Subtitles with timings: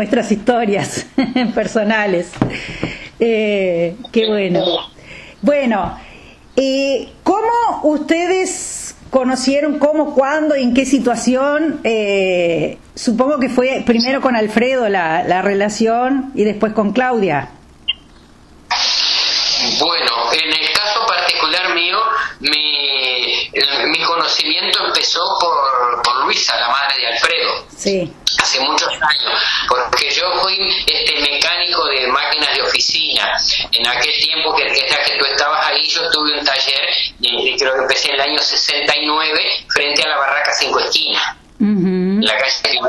[0.00, 1.04] nuestras historias
[1.54, 2.30] personales.
[3.18, 4.64] Eh, qué bueno.
[5.42, 6.00] Bueno,
[6.56, 11.82] eh, ¿cómo ustedes conocieron, cómo, cuándo, en qué situación?
[11.84, 17.50] Eh, supongo que fue primero con Alfredo la, la relación y después con Claudia.
[19.80, 21.98] Bueno, en el caso particular mío,
[22.40, 23.50] mi,
[23.90, 27.69] mi conocimiento empezó por, por Luisa, la madre de Alfredo.
[27.80, 28.12] Sí
[28.42, 29.32] hace muchos años,
[29.68, 33.36] porque yo fui este mecánico de máquinas de oficina.
[33.72, 36.88] En aquel tiempo que, que, que tú estabas ahí, yo tuve un taller,
[37.20, 41.36] y, creo que empecé en el año 69, frente a la Barraca Cinco Esquinas.
[41.58, 42.80] La calle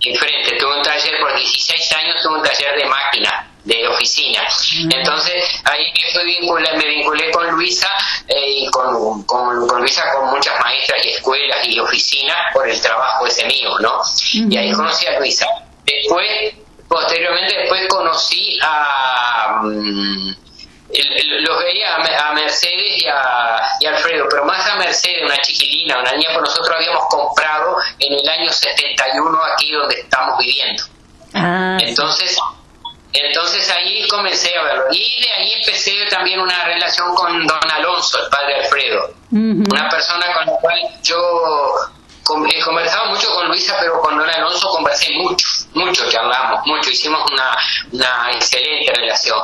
[0.00, 4.42] enfrente, tuve un taller por 16 años, tuve un taller de máquinas de oficina.
[4.90, 7.88] Entonces ahí me, vinculé, me vinculé con Luisa
[8.28, 13.26] eh, y con, con, Luisa con muchas maestras y escuelas y oficinas por el trabajo
[13.26, 14.02] ese mío, ¿no?
[14.32, 15.46] Y ahí conocí a Luisa.
[15.84, 16.54] Después,
[16.88, 19.60] posteriormente, después conocí a...
[19.62, 20.34] Mm,
[21.40, 26.12] los veía a, Mercedes y a, y Alfredo, pero más a Mercedes, una chiquilina, una
[26.12, 30.84] niña que nosotros habíamos comprado en el año 71 aquí donde estamos viviendo.
[31.34, 32.38] Ah, Entonces,
[33.14, 34.84] entonces ahí comencé a verlo.
[34.90, 39.14] Y de ahí empecé también una relación con don Alonso, el padre Alfredo.
[39.30, 41.16] Una persona con la cual yo
[42.48, 47.20] he conversado mucho con Luisa, pero con don Alonso conversé mucho, mucho charlamos, mucho, hicimos
[47.30, 47.56] una,
[47.92, 49.38] una excelente relación.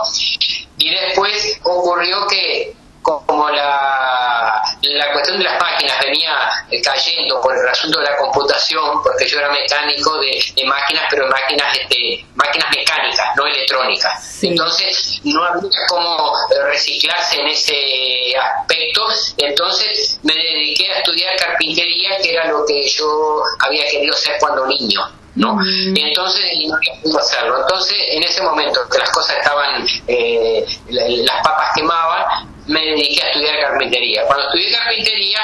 [0.78, 7.56] Y después ocurrió que como la, la cuestión de las máquinas venía eh, cayendo por
[7.56, 12.68] el asunto de la computación, porque yo era mecánico de, máquinas, pero máquinas este, máquinas
[12.76, 14.42] mecánicas, no electrónicas.
[14.42, 19.06] Entonces no había cómo eh, reciclarse en ese aspecto,
[19.38, 24.66] entonces me dediqué a estudiar carpintería, que era lo que yo había querido hacer cuando
[24.66, 25.00] niño.
[25.36, 25.54] ¿no?
[25.54, 25.96] Mm.
[25.96, 27.60] Entonces, no pude hacerlo.
[27.60, 32.24] Entonces, en ese momento que las cosas estaban, eh, las papas quemaban,
[32.70, 34.24] me dediqué a estudiar carpintería.
[34.26, 35.40] Cuando estudié carpintería,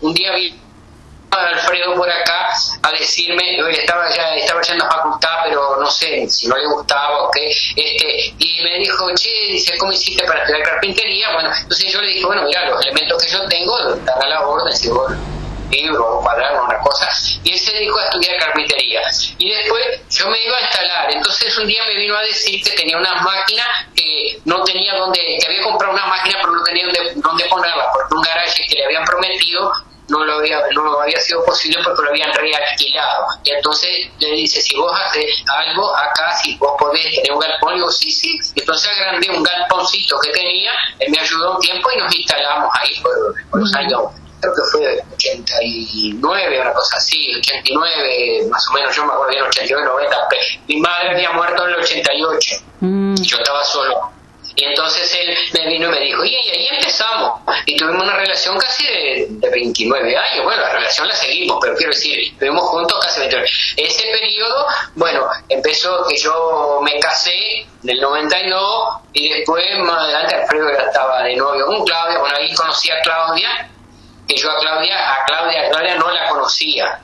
[0.00, 0.60] un día vi
[1.30, 2.50] a Alfredo por acá
[2.82, 7.24] a decirme, estaba ya estaba yendo a facultad, pero no sé si no le gustaba
[7.24, 11.32] o qué, este, y me dijo, che, dice, ¿cómo hiciste para estudiar carpintería?
[11.32, 14.46] Bueno, entonces yo le dije, bueno, mira, los elementos que yo tengo están a la
[14.46, 15.10] orden, si vos
[15.74, 17.08] libro, un cuaderno, una cosa,
[17.42, 19.02] y él se dedicó a estudiar carpintería.
[19.38, 22.70] Y después yo me iba a instalar, entonces un día me vino a decir que
[22.72, 26.84] tenía unas máquinas que no tenía donde, que había comprado unas máquinas pero no tenía
[26.84, 29.72] donde, donde ponerlas, porque un garaje que le habían prometido
[30.08, 33.26] no lo había no había sido posible porque lo habían realquilado.
[33.42, 37.74] Y entonces le dice si vos haces algo acá si vos podés tener un galpón
[37.74, 41.98] digo sí sí entonces agrandé un galponcito que tenía él me ayudó un tiempo y
[41.98, 43.00] nos instalamos ahí
[43.50, 44.00] por los años
[44.44, 49.44] creo que fue 89, una cosa así, 89, más o menos, yo me acuerdo bien,
[49.44, 50.16] 89, 90,
[50.68, 53.14] mi madre había muerto en el 88, mm.
[53.22, 54.10] yo estaba solo.
[54.56, 57.40] Y entonces él me vino y me dijo, y, ahí empezamos.
[57.66, 60.44] Y tuvimos una relación casi de, de, 29 años.
[60.44, 63.50] Bueno, la relación la seguimos, pero quiero decir, estuvimos juntos casi 29.
[63.76, 70.36] Ese periodo, bueno, empezó que yo me casé en el 92 y después más adelante
[70.36, 72.18] Alfredo ya estaba de novio con Claudia.
[72.20, 73.70] Bueno, ahí conocí a Claudia
[74.26, 77.00] que yo a Claudia, a Claudia, Claudia no la conocía.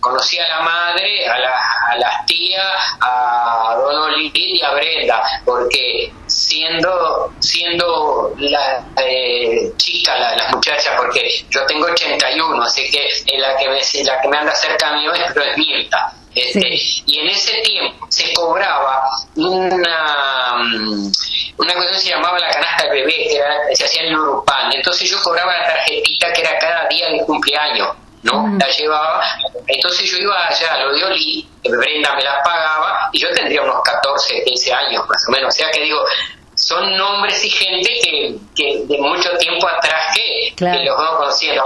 [0.00, 7.32] Conocía a la madre, a, la, las tías, a Don y a Brenda, porque siendo
[7.40, 13.08] siendo la eh, chica, la, las muchachas, porque yo tengo 81, así que
[13.38, 16.12] la que me, la que me anda cerca mío es Mirta.
[16.38, 19.02] Este, Y en ese tiempo se cobraba
[19.36, 21.12] una, mm,
[21.58, 23.28] una cuestión que se llamaba la canasta de bebé,
[23.68, 24.72] que se hacía en el Urupán.
[24.72, 27.88] Entonces yo cobraba la tarjetita que era cada día de cumpleaños.
[28.22, 28.58] ¿no?
[28.58, 29.22] La llevaba,
[29.66, 33.62] entonces yo iba allá a lo de Oli, Brenda me la pagaba, y yo tendría
[33.62, 36.04] unos 14, 15 años más o menos, o sea que digo,
[36.58, 40.54] son nombres y gente que, que de mucho tiempo atrás que,
[40.84, 41.64] los vamos conociendo.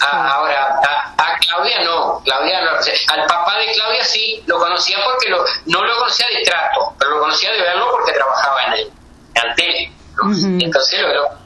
[0.00, 0.80] ahora,
[1.16, 5.84] a, Claudia no, Claudia no, al papá de Claudia sí, lo conocía porque lo, no
[5.84, 8.92] lo conocía de trato, pero lo conocía de verlo porque trabajaba en el
[9.34, 11.42] en Entonces lo,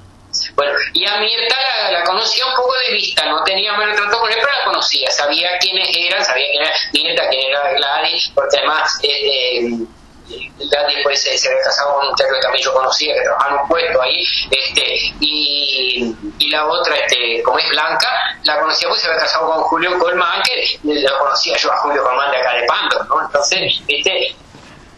[0.54, 1.56] bueno, y a Mirta
[1.90, 5.10] la, conocía un poco de vista, no tenía mal trato con él, pero la conocía,
[5.10, 9.86] sabía quiénes eran, sabía quién era Mirta, quién era Gladys, porque además eh,
[10.28, 13.54] Gladys pues, se, se había casado con un muchacho que también yo conocía, que trabajaba
[13.54, 18.08] en un puesto ahí, este, y, y la otra, este, como es Blanca,
[18.44, 22.02] la conocía pues se había casado con Julio Colman, que lo conocía yo a Julio
[22.02, 23.26] Colman de acá de Pando, ¿no?
[23.26, 24.34] Entonces, este,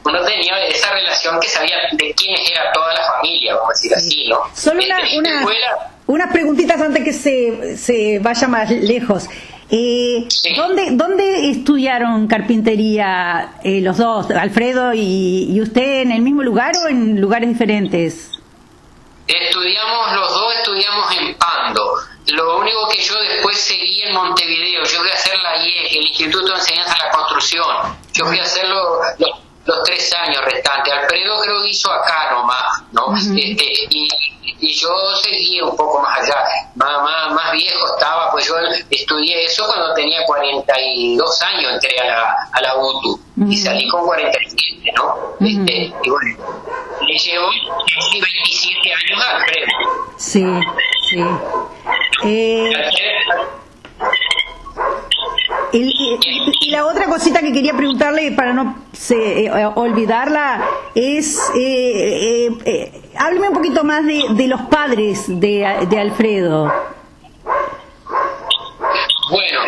[0.04, 3.94] uno tenía esa relación que sabía de quiénes era toda la familia, vamos a decir
[3.94, 4.40] así, ¿no?
[4.54, 5.46] Solo una, este, una,
[6.06, 9.24] unas preguntitas antes que se, se vaya más lejos.
[9.70, 10.26] Eh,
[10.56, 16.88] ¿dónde, ¿Dónde estudiaron carpintería eh, los dos, Alfredo y, usted, en el mismo lugar o
[16.88, 18.30] en lugares diferentes?
[19.26, 21.84] Estudiamos, los dos estudiamos en Pando.
[22.28, 26.06] Lo único que yo después seguí en Montevideo, yo fui a hacer la IEG, el
[26.06, 27.98] Instituto de Enseñanza de la Construcción.
[28.14, 29.30] Yo fui a hacerlo los,
[29.84, 30.92] tres años restantes.
[30.92, 33.14] Alfredo creo que hizo acá nomás, ¿no?
[33.16, 34.08] este, y
[34.60, 34.90] y yo
[35.22, 36.36] seguí un poco más allá,
[36.74, 38.54] más, más, viejo estaba, pues yo
[38.90, 44.04] estudié eso cuando tenía 42 años, entré a la, a la UTU y salí con
[44.04, 45.36] 47, ¿no?
[45.40, 46.36] este, y bueno,
[47.06, 47.48] le llevo
[48.20, 49.66] 27 años a Alfredo.
[50.16, 50.44] Sí,
[51.08, 51.24] sí.
[52.24, 52.72] Eh,
[55.72, 63.02] y, la otra cosita que quería preguntarle para no se, eh, olvidarla es, eh, eh,
[63.16, 66.72] hábleme un poquito más de, los padres de, de Alfredo.
[69.30, 69.60] Bueno,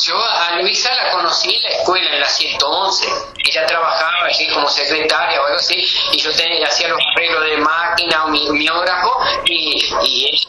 [0.00, 3.06] yo a Luisa la conocí en la escuela, en la 111.
[3.48, 7.56] Ella trabajaba allí como secretaria o algo así, y yo tenía, hacía los arreglos de
[7.56, 10.48] máquina o mi, miógrafo, y, y ella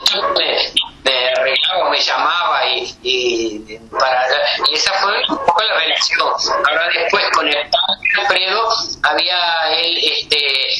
[1.03, 4.25] me, arreglaba, me llamaba, y, y, para,
[4.69, 6.33] y esa fue un poco la relación.
[6.69, 8.69] Ahora después con el padre Alfredo
[9.03, 10.37] había él este,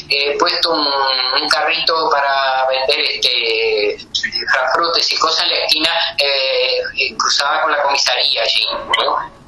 [0.09, 3.97] eh, puesto un, carrito para vender este
[4.73, 8.67] frutas y cosas en la esquina, eh, eh cruzaba con la comisaría allí,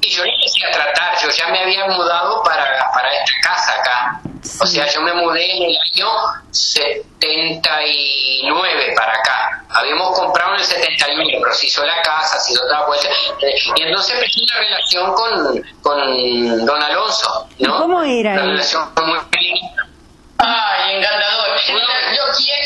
[0.04, 4.20] Y yo empecé a tratar, yo ya me había mudado para, para esta casa acá.
[4.60, 6.08] O sea, yo me mudé en el año
[6.50, 9.62] 79 para acá.
[9.70, 13.06] Habíamos comprado en el 71, pero se hizo la casa, se hizo otra vuelta.
[13.76, 17.78] Y entonces empecé una relación con, con don Alonso, ¿no?
[17.78, 18.32] ¿Cómo era?
[18.32, 19.20] Una relación muy
[20.44, 21.20] Ay, encantador.
[21.20, 21.21] Lo,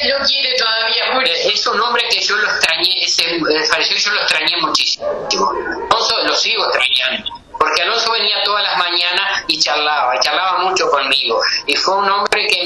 [0.05, 1.33] lo quiere todavía mucho.
[1.33, 3.25] Es un hombre que yo lo extrañé, ese,
[3.71, 5.07] pareció que yo lo extrañé muchísimo.
[5.33, 11.41] No, lo sigo extrañando porque Alonso venía todas las mañanas y charlaba, charlaba mucho conmigo.
[11.67, 12.63] Y fue un hombre que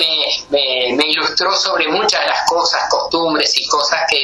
[0.51, 4.21] me, me, ilustró sobre muchas de las cosas, costumbres y cosas que,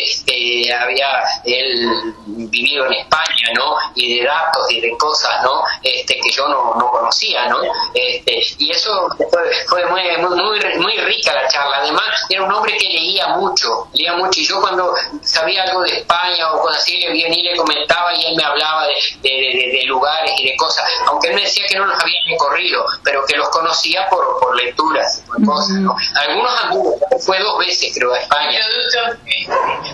[0.72, 1.08] había
[1.44, 3.76] él vivido en España, ¿no?
[3.94, 5.62] Y de datos y de cosas, ¿no?
[5.82, 7.60] Este, que yo no, no conocía, ¿no?
[7.94, 9.08] Este, y eso
[9.68, 11.78] fue, muy, muy, muy rica la charla.
[11.78, 14.40] Además, era un hombre que leía mucho, leía mucho.
[14.40, 18.14] Y yo cuando sabía algo de España o cosas así, le venía y le comentaba
[18.14, 21.64] y él me hablaba de, de, de lugares y de cosas, aunque él me decía
[21.68, 25.96] que no los había recorrido, pero que los conocía por, por lecturas, por cosas, ¿no?
[26.26, 26.94] Algunos amigos,
[27.24, 28.60] fue dos veces creo a España.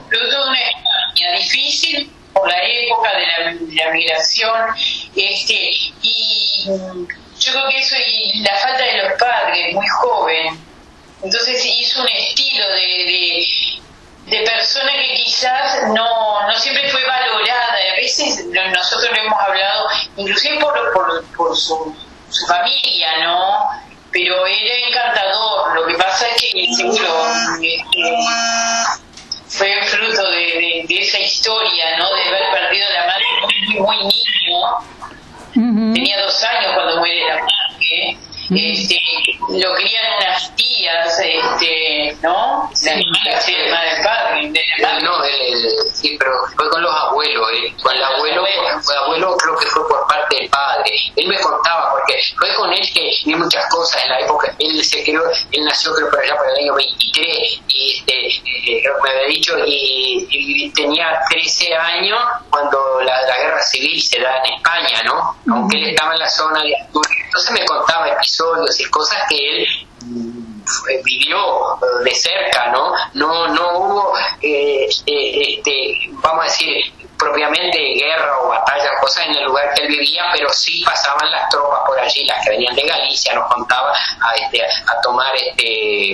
[0.08, 4.74] Producto, de una España difícil por la época de la, migración,
[5.14, 5.70] este,
[6.02, 10.64] y yo creo que eso y la falta de los padres, muy joven,
[11.22, 13.46] entonces hizo un estilo de de
[14.26, 17.76] persona que quizás no, no siempre fue valorada.
[17.92, 21.96] A veces nosotros lo hemos hablado, inclusive por, por, por su,
[22.30, 23.68] su familia, ¿no?
[24.10, 25.74] Pero era encantador.
[25.74, 27.26] Lo que pasa es que seguro
[27.60, 28.16] este,
[29.48, 32.14] fue fruto de, de, esa historia, ¿no?
[32.14, 35.94] De haber perdido la madre muy, muy niño.
[35.94, 38.18] Tenía dos años cuando muere la madre
[38.54, 39.00] este,
[39.48, 42.70] lo crían unas tías, este, ¿no?
[42.84, 42.94] La
[43.70, 44.52] madre padre,
[45.02, 45.12] No,
[45.92, 47.74] sí, pero fue con los abuelos, eh.
[47.82, 48.44] con el abuelo,
[48.82, 50.90] fue abuelo creo que fue por parte del padre.
[51.16, 54.84] Él me contaba, porque fue con él que vi muchas cosas en la época, él
[54.84, 59.10] se creó, él nació creo por allá por el año 23, y este, eh, me
[59.10, 62.18] había dicho, y, tenía 13 años
[62.50, 65.36] cuando la, guerra civil se da en España, ¿no?
[65.52, 67.18] Aunque él estaba en la zona de Asturias.
[67.24, 68.41] Entonces me contaba episodios
[68.78, 69.66] y cosas que él
[70.04, 70.52] mm,
[71.04, 72.92] vivió de cerca, ¿no?
[73.14, 79.36] No, no hubo, eh, eh, este, vamos a decir, propiamente guerra o batalla, cosas en
[79.36, 82.74] el lugar que él vivía, pero sí pasaban las tropas por allí, las que venían
[82.74, 86.12] de Galicia, nos contaba a, este, a tomar este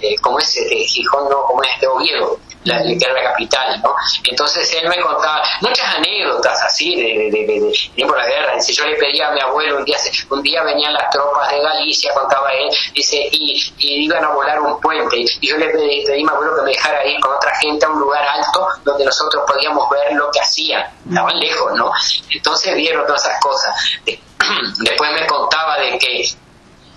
[0.00, 3.94] eh, como es de Gijón, no, como es de Oviedo, la, la capital, ¿no?
[4.24, 7.60] Entonces él me contaba muchas anécdotas así de, de, de,
[7.96, 8.54] de la guerra.
[8.56, 9.96] Dice, yo le pedía a mi abuelo un día,
[10.30, 14.60] un día venían las tropas de Galicia, contaba él, dice, y, y iban a volar
[14.60, 15.16] un puente.
[15.18, 17.86] Y yo le pedí, pedí a mi abuelo que me dejara ir con otra gente
[17.86, 20.84] a un lugar alto donde nosotros podíamos ver lo que hacían.
[21.08, 21.92] Estaban lejos, ¿no?
[22.30, 23.74] Entonces vieron todas esas cosas.
[24.80, 26.24] Después me contaba de que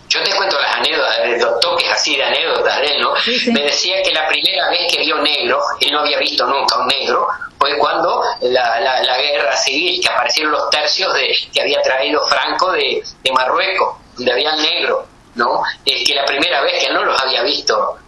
[0.10, 3.14] yo te cuento las anécdotas, los toques así de anécdotas de él, ¿no?
[3.54, 6.88] Me decía que la primera vez que vio negro, él no había visto nunca un
[6.88, 7.28] negro,
[7.60, 12.72] fue cuando la, la, guerra civil, que aparecieron los tercios de, que había traído Franco
[12.72, 15.62] de, de Marruecos, donde había negro, ¿no?
[15.86, 18.00] Es que la primera vez que no los había visto,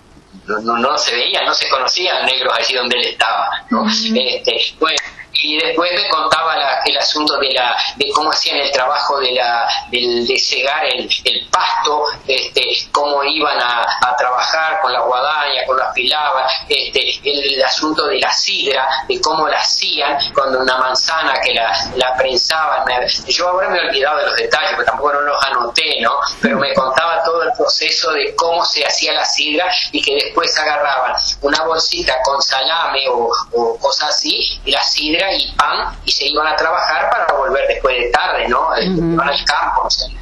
[0.47, 3.85] no, no, no se veía, no se conocían negros allí donde él estaba, ¿no?
[3.87, 4.97] este, bueno,
[5.33, 9.67] y después me contaba el asunto de la de cómo hacían el trabajo de la
[9.89, 11.09] de cegar el,
[11.51, 12.61] pasto este
[12.91, 18.19] cómo iban a, a, trabajar con la guadaña con las pilabas este el, asunto de
[18.19, 22.85] la sidra de cómo la hacían con una manzana que la, la prensaban.
[23.27, 26.57] Yo ahora me he olvidado de los detalles porque tampoco no los anoté no pero
[26.57, 31.15] me contaba todo el proceso de cómo se hacía la sidra y que después agarraban
[31.41, 36.27] una bolsita con salame o, o cosas así y la sidra y pan y se
[36.27, 38.69] iban a trabajar para volver después de tarde, ¿no?
[38.79, 40.20] Iban al campo, no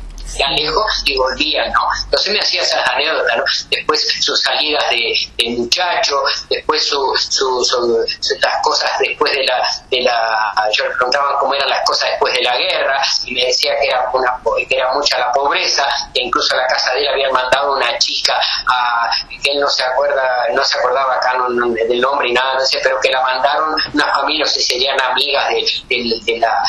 [1.06, 1.82] y volvían, ¿no?
[2.04, 3.44] Entonces me hacía esas anécdotas, ¿no?
[3.70, 8.06] Después sus salidas de, de muchacho, después su, su,
[8.42, 12.34] las cosas después de la, de la, yo le preguntaba cómo eran las cosas después
[12.34, 16.22] de la guerra y me decía que era, una, que era mucha la pobreza, que
[16.22, 19.10] incluso la casa de él habían mandado una chica a,
[19.44, 22.80] que él no se acuerda, no se acordaba acá del nombre y nada, no sé,
[22.84, 26.64] pero que la mandaron una familia, no serían amigas de, de, la,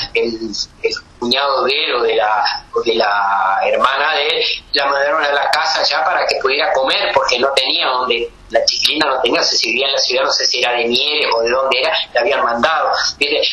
[1.18, 2.44] cuñado de él o de la,
[2.84, 7.10] de la hermana de él, la mandaron a la casa ya para que pudiera comer
[7.12, 10.24] porque no tenía donde, la chiquilina no tenía, no sé si vivía en la ciudad,
[10.24, 12.90] no sé si era de Mieres o de dónde era, la habían mandado.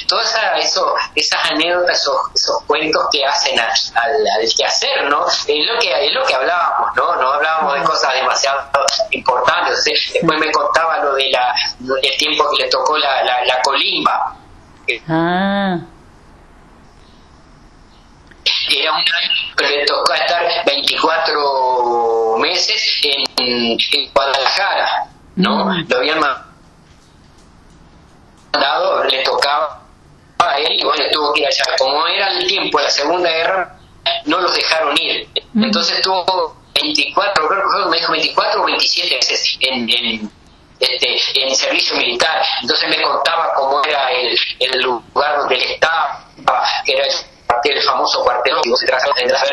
[0.07, 5.25] Todas eso, esas anécdotas, esos, esos cuentos que hacen al, al, quehacer, ¿no?
[5.27, 7.15] Es lo que, es lo que hablábamos, ¿no?
[7.15, 8.59] No hablábamos de cosas demasiado
[9.11, 9.83] importantes.
[10.13, 11.53] Después me contaba lo de la,
[12.01, 14.35] el tiempo que le tocó la, la, la colimba.
[15.07, 15.79] Ah
[18.69, 23.77] era un año que le tocó estar 24 meses en,
[24.13, 25.71] Guadalajara, ¿no?
[25.87, 26.19] Lo habían
[28.51, 29.81] mandado, le tocaba
[30.39, 31.63] a él y bueno, tuvo que ir allá.
[31.77, 33.77] Como era el tiempo de la Segunda Guerra,
[34.25, 35.27] no los dejaron ir.
[35.55, 40.31] Entonces tuvo 24, creo que me dijo 24 o 27 meses en, en
[40.79, 42.43] este, en servicio militar.
[42.61, 46.25] Entonces me contaba cómo era el, el lugar donde él estaba,
[46.85, 47.11] que era el
[47.87, 48.55] famoso cuartel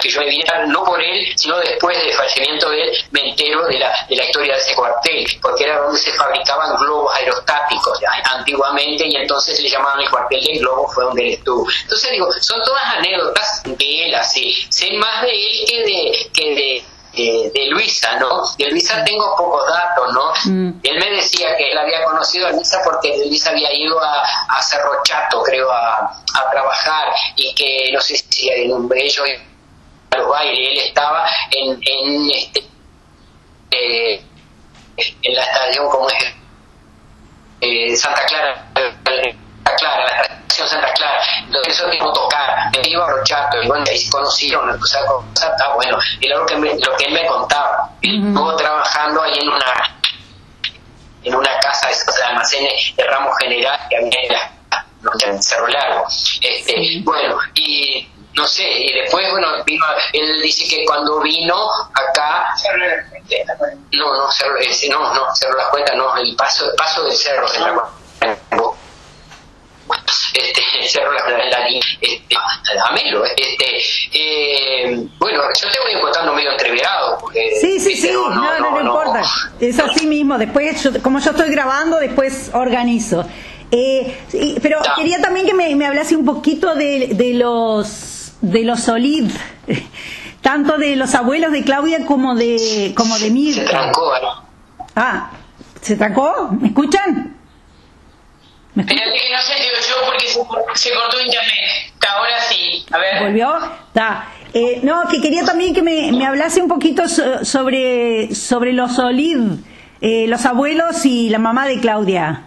[0.01, 3.65] que yo me vine no por él, sino después del fallecimiento de él, me entero
[3.67, 8.01] de la, de la historia de ese cuartel, porque era donde se fabricaban globos aerostáticos
[8.25, 11.67] antiguamente y entonces le llamaban el cuartel de globos, fue donde él estuvo.
[11.83, 16.55] Entonces digo, son todas anécdotas de él así, sé más de él que de, que
[16.55, 16.85] de
[17.17, 18.43] de, Luisa, ¿no?
[18.59, 20.33] De Luisa tengo pocos datos, ¿no?
[20.45, 20.81] Mm.
[20.83, 24.63] Él me decía que él había conocido a Luisa porque Luisa había ido a, a
[24.63, 25.99] Cerro Chato, creo, a,
[26.35, 29.23] a trabajar y que no sé si en un bello
[30.11, 32.65] a los bailes, él estaba en, en este
[33.71, 34.23] eh,
[34.97, 36.25] en la estación como es
[37.61, 38.71] eh, Santa Clara
[39.73, 43.85] Clara, la estación Santa Clara, entonces eso mismo tocar, me iba a Rochato, y bueno,
[43.89, 45.01] ahí se conocieron, o sea,
[45.33, 49.39] está bueno, y lo que, me, lo que él me contaba, él estuvo trabajando ahí
[49.39, 49.95] en una
[51.25, 54.51] en una casa de esos almacenes de ramo general que había
[55.27, 56.07] en Cerro Largo.
[56.41, 61.57] Este, bueno, y no sé, y después, bueno, vino, él dice que cuando vino
[61.95, 62.55] acá,
[63.93, 64.55] no, no, cerro,
[64.91, 67.75] no, no, cerró las cuentas, no, el paso, el paso del cerro, de la
[70.35, 71.67] este, cerro la, la,
[72.01, 72.37] este,
[72.91, 73.81] Amelo, este,
[74.13, 77.19] eh, bueno, yo te voy contando medio entreverado.
[77.21, 79.23] Porque, sí, sí, sí, no, no, no, importa,
[79.61, 83.27] es así mismo, después, como yo estoy grabando, después organizo.
[83.71, 84.17] Eh,
[84.63, 89.31] pero quería también que me, me hablase un poquito de, de los de los Solid,
[90.43, 93.63] tanto de los abuelos de Claudia como de como de Mirta.
[93.63, 94.13] Se trancó,
[94.97, 95.31] Ah,
[95.81, 96.51] ¿se trancó?
[96.61, 97.34] ¿Me escuchan?
[98.77, 100.29] Espérate que no se dio yo porque
[100.75, 101.93] se, cortó internet.
[102.09, 102.85] Ahora sí.
[102.91, 103.23] A ver.
[103.23, 103.57] ¿Volvió?
[103.89, 104.29] Está.
[104.53, 109.39] Eh, no, que quería también que me, me hablase un poquito sobre, sobre los Solid,
[110.01, 112.45] eh, los abuelos y la mamá de Claudia.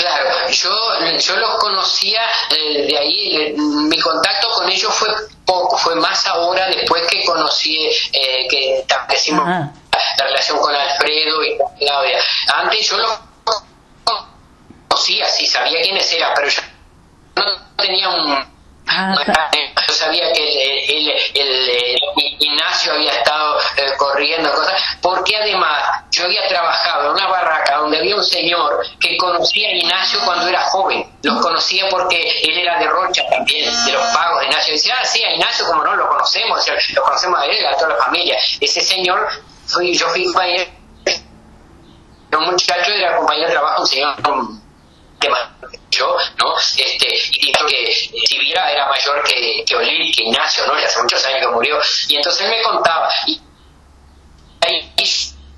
[0.00, 0.70] Claro, yo,
[1.18, 5.08] yo los conocía eh, de ahí, mi contacto con ellos fue
[5.44, 11.58] poco, fue más ahora después que conocí, eh, que establecimos la relación con Alfredo y
[11.58, 12.18] con Claudia.
[12.54, 13.29] Antes yo los
[14.90, 16.62] conocía, sí, sabía quiénes eran, pero yo
[17.36, 17.44] no
[17.76, 18.50] tenía un
[18.92, 19.14] Ah,
[19.86, 21.98] yo sabía que el, el,
[22.40, 27.98] Ignacio había estado eh, corriendo cosas, porque además yo había trabajado en una barraca donde
[27.98, 32.78] había un señor que conocía a Ignacio cuando era joven, los conocía porque él era
[32.80, 35.84] de Rocha también, de los pagos de Ignacio, y decía, ah, sí, a Ignacio como
[35.84, 38.36] no, lo conocemos, lo conocemos a él, a toda la familia.
[38.60, 39.28] Ese señor,
[39.66, 40.64] fui, yo fui compañero,
[42.32, 44.16] un muchacho era compañero de trabajo, un señor
[45.90, 46.56] yo, ¿no?
[46.58, 47.92] Este, y que
[48.26, 50.78] Sibira era mayor que, que que Ignacio, ¿no?
[50.78, 51.78] Y hace muchos años que murió.
[52.08, 53.40] Y entonces él me contaba, y,
[54.96, 55.04] y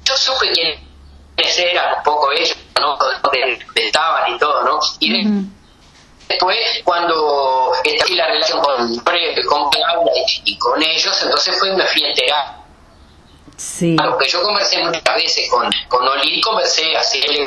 [0.04, 2.96] yo supe quiénes eran un poco ellos, ¿no?
[2.96, 4.78] Donde estaban y todo, ¿no?
[5.00, 5.12] Y
[6.28, 10.12] después, cuando establecí la relación con, con Claudia
[10.44, 12.02] y, con ellos, entonces fue una fui
[13.62, 13.96] Sí.
[14.18, 17.46] Que yo conversé muchas veces con, con Oli, conversé así, él,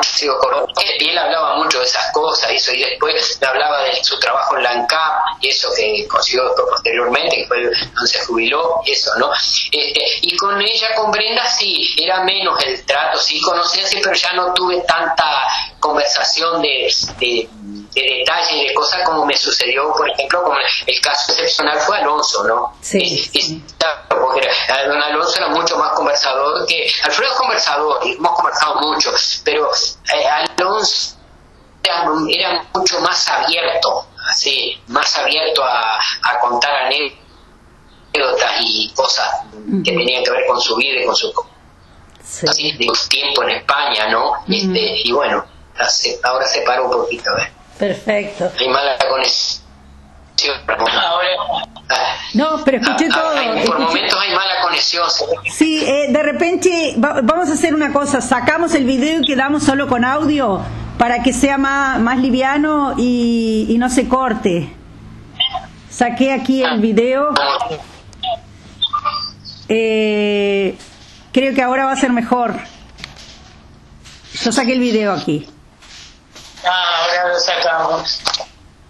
[0.99, 4.63] y él hablaba mucho de esas cosas, eso, y después hablaba de su trabajo en
[4.63, 9.31] la ANCAP, y eso que consiguió posteriormente, que fue donde se jubiló, y eso, ¿no?
[9.33, 14.15] Este, y con ella, con Brenda, sí, era menos el trato, sí conocía, sí, pero
[14.15, 15.47] ya no tuve tanta
[15.81, 16.89] conversación de
[17.95, 22.43] de detalles, de cosas como me sucedió, por ejemplo, como el caso excepcional fue Alonso,
[22.43, 22.73] ¿no?
[22.81, 23.31] Sí.
[24.09, 24.47] porque
[24.87, 26.91] don Alonso era mucho más conversador que.
[27.03, 29.71] Alfredo es conversador, y hemos conversado mucho, pero
[30.13, 31.15] eh, Alonso
[31.83, 39.41] era, mucho más abierto, así, más abierto a, a contar anécdotas y cosas
[39.83, 41.33] que tenían que ver con su vida y con su.
[42.19, 42.75] Así,
[43.07, 44.33] tiempo en España, ¿no?
[44.49, 45.45] este, y bueno,
[46.23, 47.54] ahora se paró un poquito, a ver.
[47.77, 48.51] Perfecto.
[48.59, 49.65] Hay mala conexión.
[52.33, 53.65] No, pero escuché ah, todo.
[53.65, 55.05] por momentos hay mala conexión.
[55.49, 59.87] Sí, eh, de repente vamos a hacer una cosa, sacamos el video y quedamos solo
[59.87, 60.61] con audio
[60.97, 64.73] para que sea más, más liviano y, y no se corte.
[65.89, 67.29] Saqué aquí el video.
[69.69, 70.77] Eh,
[71.31, 72.55] creo que ahora va a ser mejor.
[74.41, 75.47] Yo saqué el video aquí.
[76.65, 78.21] Ah, ahora lo sacamos.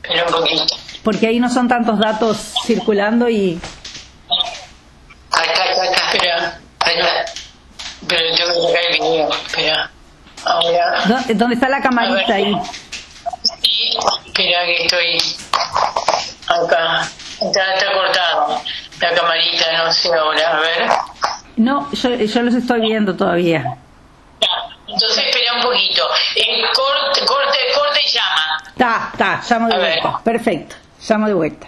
[0.02, 0.76] Pero un poquito.
[1.04, 3.60] Porque ahí no son tantos datos circulando y.
[5.32, 6.60] Acá, acá, acá.
[6.80, 7.26] Espera.
[8.08, 9.30] Pero tengo que sacar el video.
[9.30, 9.92] Espera.
[10.46, 11.24] Ahora.
[11.36, 12.56] ¿Dónde está la camarita ahí?
[13.62, 15.18] Sí, espera que estoy.
[16.48, 17.08] Acá.
[17.42, 18.62] Está, está cortado.
[19.02, 20.58] La camarita, no sé ahora.
[20.58, 20.90] A ver.
[21.58, 23.78] No, yo, yo los estoy viendo todavía.
[24.88, 26.04] Entonces espera un poquito.
[26.36, 28.64] Eh, corte, corte, corte y llama.
[28.68, 30.20] Está, está, llamo de vuelta.
[30.24, 30.76] Perfecto,
[31.08, 31.68] llamo de vuelta.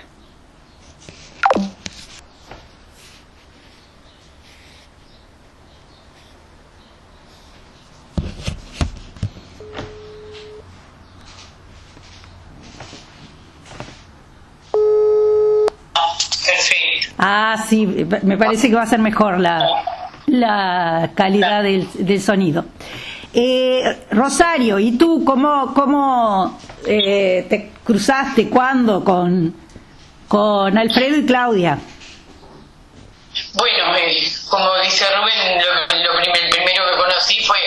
[16.46, 17.16] Perfecto.
[17.18, 17.86] Ah, sí,
[18.24, 19.68] me parece que va a ser mejor la,
[20.28, 22.66] la calidad del, del sonido.
[23.34, 29.56] Eh, Rosario, ¿y tú cómo, cómo eh, te cruzaste, cuándo con,
[30.28, 31.78] con Alfredo y Claudia?
[33.54, 34.18] Bueno, eh,
[34.50, 37.58] como dice Rubén, lo, el primero que conocí fue,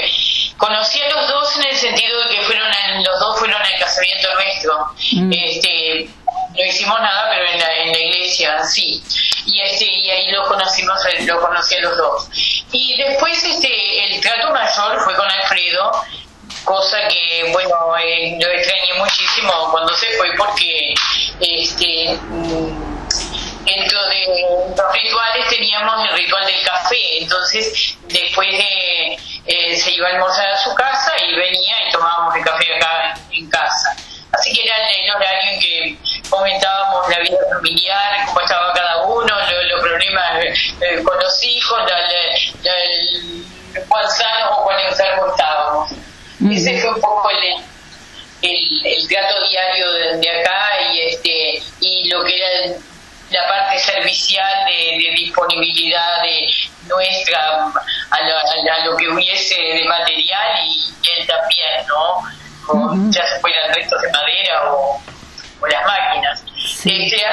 [0.57, 2.65] conocí a los dos en el sentido de que fueron
[3.05, 4.73] los dos fueron al casamiento nuestro.
[5.13, 5.33] Mm.
[5.33, 6.09] Este,
[6.57, 9.03] no hicimos nada, pero en la, en la iglesia sí.
[9.53, 12.29] Y, este, y ahí lo conocimos, lo conocí a los dos.
[12.73, 15.93] Y después este, el trato mayor fue con Alfredo,
[16.65, 20.95] cosa que, bueno, eh, lo extrañé muchísimo cuando se fue porque
[21.41, 24.45] este mm, dentro de
[24.77, 30.49] los rituales teníamos el ritual del café, entonces después de, eh, se iba a almorzar
[30.49, 33.97] a su casa y venía y tomábamos el café acá en casa.
[34.33, 35.99] Así que era el horario en que
[36.31, 40.45] comentábamos la vida familiar, cómo estaba cada uno, los problemas
[40.81, 41.81] eh, con los hijos,
[43.89, 45.93] cuán sanos o cuán enfermos estábamos.
[46.51, 47.65] Ese fue un poco el,
[48.43, 52.79] el, el trato diario de, acá y este y lo que era
[53.31, 56.47] la parte servicial de, disponibilidad de
[56.89, 57.39] nuestra
[58.11, 63.11] a lo, que hubiese de material y él también, ¿no?
[63.11, 65.01] ya se fueran restos de madera o,
[65.69, 66.45] las máquinas.
[66.85, 67.25] Este,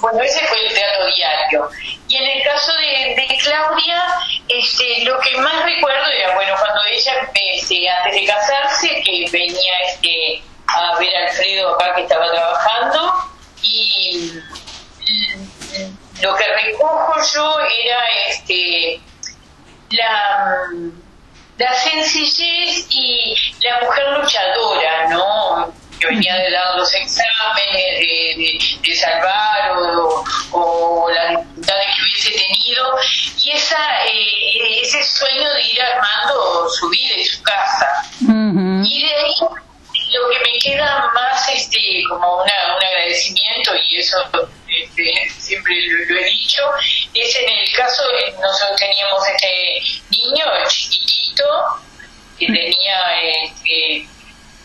[0.00, 1.70] bueno, ese fue el teatro diario.
[2.08, 4.04] Y en el caso de, Claudia,
[4.48, 9.80] este, lo que más recuerdo era, bueno, cuando ella, este, antes de casarse, que venía
[9.86, 13.14] este, a ver a Alfredo acá que estaba trabajando,
[13.62, 14.32] y
[16.20, 19.00] lo que recojo yo era este,
[19.90, 20.68] la
[21.58, 25.72] la sencillez y la mujer luchadora, ¿no?
[26.00, 32.30] Que venía de dar los exámenes, de, de, salvar o, o, las dificultades que hubiese
[32.30, 32.96] tenido,
[33.42, 37.88] y esa, eh, ese sueño de ir armando su vida y su casa.
[38.20, 39.34] Y de ahí
[40.14, 41.78] lo que me queda más este
[42.08, 44.16] como una, un agradecimiento, y eso
[44.68, 45.74] este, siempre
[46.08, 46.62] lo, he dicho,
[47.14, 48.02] es en el caso,
[48.40, 51.44] nosotros teníamos este niño chiquitito
[52.38, 54.08] que tenía este,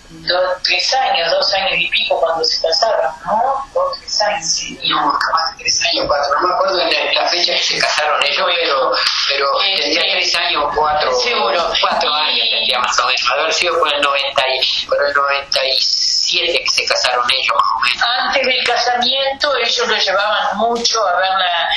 [0.09, 3.65] dos, tres años, dos años y pico cuando se casaron, ¿no?
[3.73, 4.45] Dos, tres años.
[4.45, 7.79] Sí, no, capaz de tres años, cuatro, no me acuerdo en la, fecha que se
[7.79, 8.91] casaron ellos, pero,
[9.27, 11.71] pero este, tendría tres años o cuatro, seguro.
[11.81, 16.59] cuatro años tendría más o menos, haber sido por el 90 y, por el 97
[16.63, 18.03] que se casaron ellos más o menos.
[18.25, 21.69] Antes del casamiento ellos lo llevaban mucho a ver la,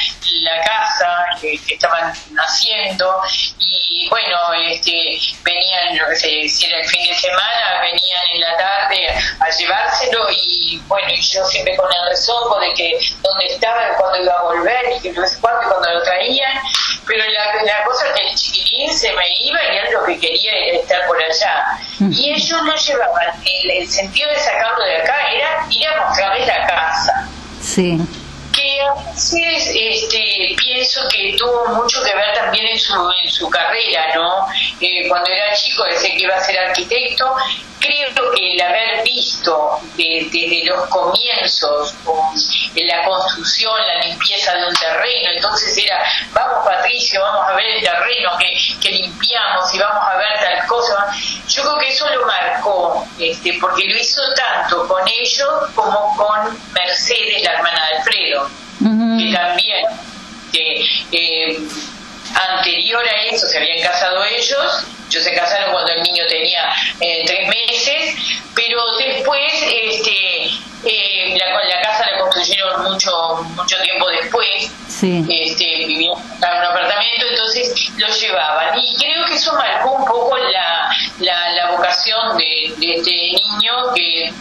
[0.43, 3.23] la casa que, que, estaban haciendo
[3.59, 8.57] y bueno, este, venían, lo que se decía el fin de semana, venían en la
[8.57, 9.09] tarde
[9.41, 14.23] a llevárselo y bueno, y yo siempre con el resoco de que dónde estaba, cuándo
[14.23, 16.59] iba a volver y que no sé cuándo, cuando lo traían,
[17.07, 20.19] pero la, la cosa es que el chiquitín se me iba y él lo que
[20.19, 21.79] quería era estar por allá.
[22.11, 26.47] Y ellos no llevaban, el, el sentido de sacarlo de acá era ir a mostrarles
[26.47, 27.29] la casa.
[27.61, 27.99] Sí
[29.17, 34.47] este, pienso que tuvo mucho que ver también en su, en su carrera, ¿no?
[34.81, 37.35] Eh, cuando era chico decía que iba a ser arquitecto,
[37.83, 41.95] creo que el haber visto desde los comienzos
[42.75, 47.67] en la construcción, la limpieza de un terreno, entonces era, vamos Patricio, vamos a ver
[47.67, 51.07] el terreno que, que limpiamos y vamos a ver tal cosa,
[51.49, 56.59] yo creo que eso lo marcó, este, porque lo hizo tanto con ellos como con
[56.73, 58.49] Mercedes, la hermana de Alfredo,
[59.19, 59.87] que también,
[60.53, 61.59] que eh,
[62.35, 67.25] anterior a eso se habían casado ellos, ellos se casaron cuando el niño tenía eh,
[67.27, 68.15] tres meses,
[68.55, 70.47] pero después este,
[70.85, 73.13] eh, la, la, casa la construyeron mucho
[73.55, 75.25] mucho tiempo después, sí.
[75.29, 78.79] este, vivían en un apartamento, entonces lo llevaban.
[78.79, 80.91] Y creo que eso marcó un poco la,
[81.21, 84.33] la, la vocación de, de este niño que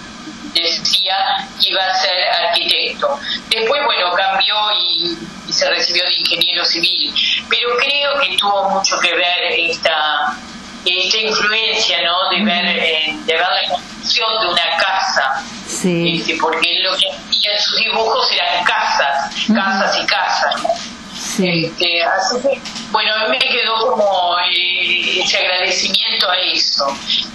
[0.53, 3.19] decía que iba a ser arquitecto.
[3.49, 5.17] Después, bueno, cambió y,
[5.51, 7.13] y, se recibió de ingeniero civil,
[7.49, 10.37] pero creo que tuvo mucho que ver esta,
[10.85, 12.29] esta influencia, ¿no?
[12.29, 15.43] De ver, eh, de ver la construcción de una casa.
[15.67, 16.17] Sí.
[16.19, 20.91] Este, porque lo que hacía en sus dibujos eran casas, casas y casas.
[21.13, 21.65] Sí.
[21.65, 22.61] Este, así que,
[22.91, 26.87] bueno, a mí me quedó como eh, ese agradecimiento a eso.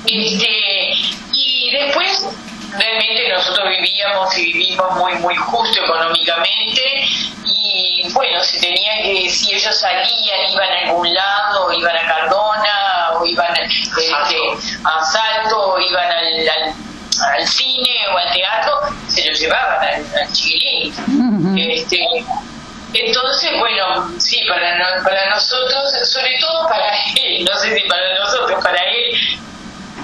[0.05, 0.91] Este,
[1.33, 2.27] y después
[2.73, 7.05] realmente nosotros vivíamos y vivimos muy muy justo económicamente
[7.45, 13.11] y bueno si tenían que si ellos salían iban a algún lado iban a Cardona
[13.15, 14.13] o iban este,
[14.85, 16.75] a Salto o iban al, al,
[17.35, 21.73] al, cine o al teatro se los llevaban al, al chiquilín uh -huh.
[21.73, 21.99] este,
[22.99, 28.19] entonces, bueno, sí, para, no, para nosotros, sobre todo para él, no sé si para
[28.19, 29.39] nosotros, para él,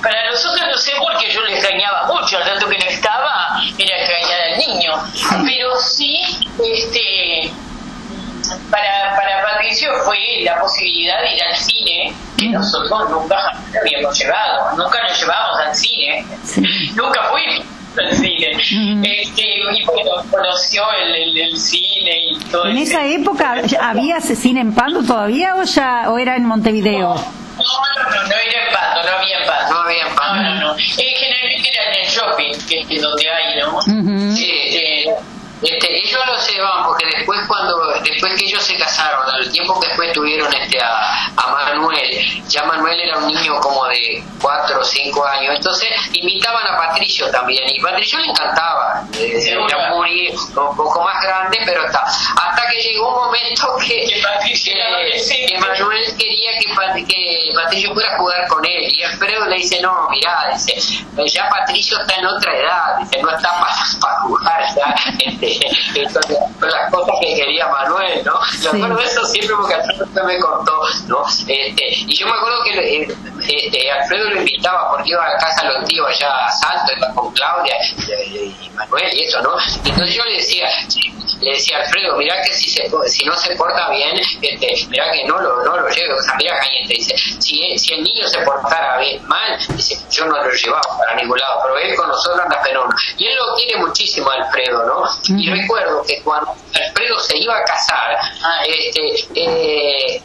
[0.02, 3.96] para nosotros no sé porque yo le extrañaba mucho, al tanto que no estaba, era
[3.96, 4.92] extrañar al niño.
[5.44, 6.20] Pero sí,
[6.58, 7.52] este
[8.70, 13.36] para, para Patricio fue la posibilidad de ir al cine, que nosotros nunca
[13.80, 16.26] habíamos llevado, nunca nos llevábamos al cine,
[16.94, 17.64] nunca fuimos
[17.96, 18.50] al cine.
[19.02, 19.42] Este,
[19.74, 22.66] y bueno, conoció el, el, el, cine y todo.
[22.66, 27.14] ¿En esa época había cine en Pando todavía o ya o era en Montevideo?
[27.14, 29.74] No, no, no, no era en Pando, no había en Pando.
[29.74, 30.42] No había en Pando.
[30.42, 31.71] No, no, en el
[32.12, 33.76] shopping, que es donde hay, ¿no?
[33.78, 34.38] Uh -huh.
[34.38, 34.91] Eh,
[35.62, 39.88] este, ellos lo llevaban porque después cuando después que ellos se casaron al tiempo que
[39.88, 44.84] después tuvieron este a, a Manuel ya Manuel era un niño como de 4 o
[44.84, 50.76] 5 años entonces imitaban a Patricio también y Patricio le encantaba eh, era muy un
[50.76, 57.04] poco más grande pero está hasta que llegó un momento que, que, Manuel quería que,
[57.06, 62.00] que Patricio pudiera jugar con él y Alfredo le dice no mirá dice ya Patricio
[62.00, 64.94] está en otra edad dice no está para, para jugar ya
[65.24, 68.40] este, son las cosas que quería Manuel, ¿no?
[68.72, 71.24] Me acuerdo de eso siempre porque Alfredo me contó, ¿no?
[71.26, 75.74] Este, y yo me acuerdo que este, Alfredo lo invitaba porque iba a casa de
[75.74, 77.76] los tíos allá a Salto, iba con Claudia
[78.08, 79.56] y, y, Manuel y eso, ¿no?
[79.84, 80.68] Entonces yo le decía,
[81.40, 85.24] le decía Alfredo, mirá que si se si no se porta bien, este, mirá que
[85.24, 88.38] no lo, no lo lleve, o sea, mirá caliente, dice, si, si el niño se
[88.40, 92.40] portara bien, mal, dice, yo no lo llevaba para ningún lado, pero él con nosotros
[92.44, 92.94] anda fenómeno.
[93.16, 95.04] Y él lo quiere muchísimo Alfredo, ¿no?
[95.42, 98.16] Y recuerdo que cuando Alfredo se iba a casar,
[98.64, 100.22] este, eh,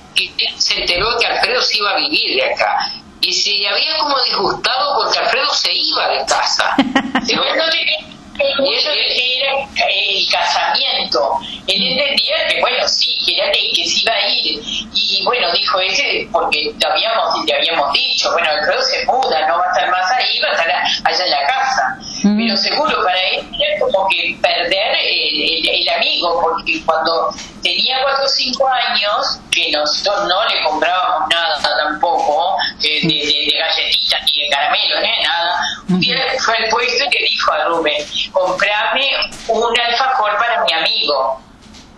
[0.57, 2.77] se enteró que Alfredo se iba a vivir de acá.
[3.19, 6.75] Y se había como disgustado porque Alfredo se iba de casa.
[8.39, 9.51] y eso era
[9.89, 11.39] el casamiento.
[11.67, 14.61] Él entendía que, bueno, sí, que era que, que se iba a ir.
[14.93, 19.57] Y bueno, dijo ese, porque te habíamos, te habíamos dicho, bueno, Alfredo se muda, no
[19.57, 20.69] va a estar más ahí, va a estar
[21.03, 21.97] allá en la casa.
[22.23, 22.37] Mm.
[22.37, 28.01] Pero seguro para él era como que perder el, el, el, amigo, porque cuando tenía
[28.03, 31.47] 4 o 5 años, que nosotros no le comprábamos nada
[31.77, 37.03] tampoco, de, de, de galletitas ni de caramelos, ni nada, un día fue al puesto
[37.05, 38.05] y le dijo a Rubén,
[38.37, 39.09] comprame
[39.47, 41.41] un alfajor para mi amigo.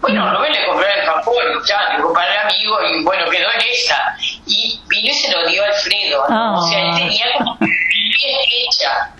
[0.01, 3.61] Bueno, Rubén le compró el favor, ya, le compró al amigo y bueno, quedó en
[3.69, 4.15] esa.
[4.45, 6.23] Y vino y se lo dio a Alfredo.
[6.23, 9.11] O sea, él tenía como bien hecha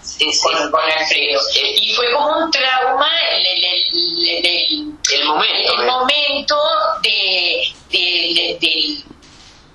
[0.42, 1.42] con, con, Alfredo.
[1.82, 6.56] Y fue como un trauma el, el, el, el momento, el momento
[7.04, 9.04] de, de, de,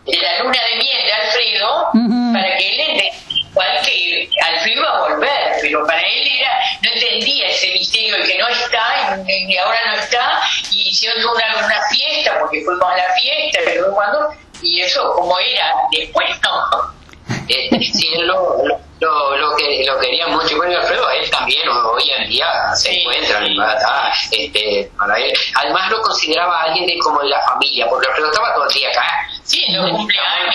[0.06, 1.90] de, la luna de miel de Alfredo
[2.32, 3.23] para que él entendiera
[3.54, 6.50] igual que Alfredo iba a volver, pero para él era,
[6.82, 10.40] no entendía ese misterio de que no está y, ahora no está,
[10.72, 14.28] y hicieron una, una fiesta, porque fuimos a la fiesta, pero cuando,
[14.60, 16.94] y eso como era después no.
[17.46, 20.56] Eh, sí, lo, lo, lo, que lo quería mucho.
[20.56, 25.32] Bueno, Alfredo, él también hoy en día se encuentra encuentra, este, para él.
[25.54, 28.88] Además lo consideraba alguien de como de la familia, porque Alfredo estaba todo el día
[28.90, 29.06] acá.
[29.44, 30.54] Sí, no cumpleaños,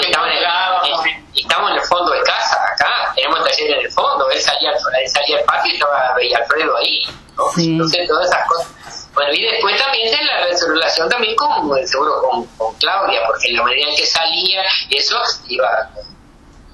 [0.00, 3.92] estaba en, el, estamos en el fondo de casa, acá, tenemos el taller en el
[3.92, 7.02] fondo, él salía, él salía al patio y estaba veía Alfredo ahí,
[7.36, 7.44] ¿no?
[7.56, 9.10] Entonces todas esas cosas.
[9.14, 13.56] Bueno, y después también de la relación también con, seguro con, con Claudia, porque en
[13.56, 15.68] la medida en que salía, eso iba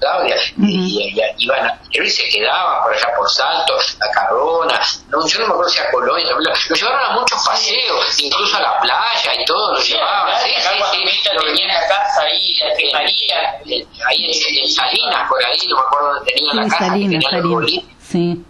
[0.01, 5.39] Claudia, y, iban a y se quedaban por allá por Salto, a Carona, no, yo
[5.39, 8.79] no me acuerdo si a Colonia, lo, lo llevaron a muchos paseos, incluso a la
[8.79, 12.99] playa y todo, lo llevaban, sí, sí, sí, lo venía en la casa ahí, la
[12.99, 13.61] María,
[14.07, 18.45] ahí en, Salinas, por ahí, no me acuerdo dónde tenía la casa, Salinas, Salinas, sí.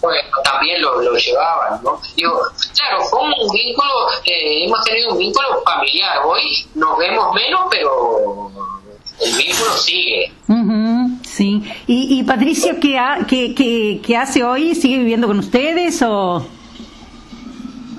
[0.00, 2.00] Bueno, también lo, lo, llevaban, ¿no?
[2.14, 2.38] Digo,
[2.74, 8.50] claro, fue un vínculo, eh, hemos tenido un vínculo familiar, hoy nos vemos menos, pero
[9.20, 10.32] el vínculo sigue.
[11.24, 11.62] sí.
[11.86, 14.74] ¿Y, y Patricio ¿qué, ha, qué, qué, qué, hace hoy?
[14.74, 16.46] ¿Sigue viviendo con ustedes o...?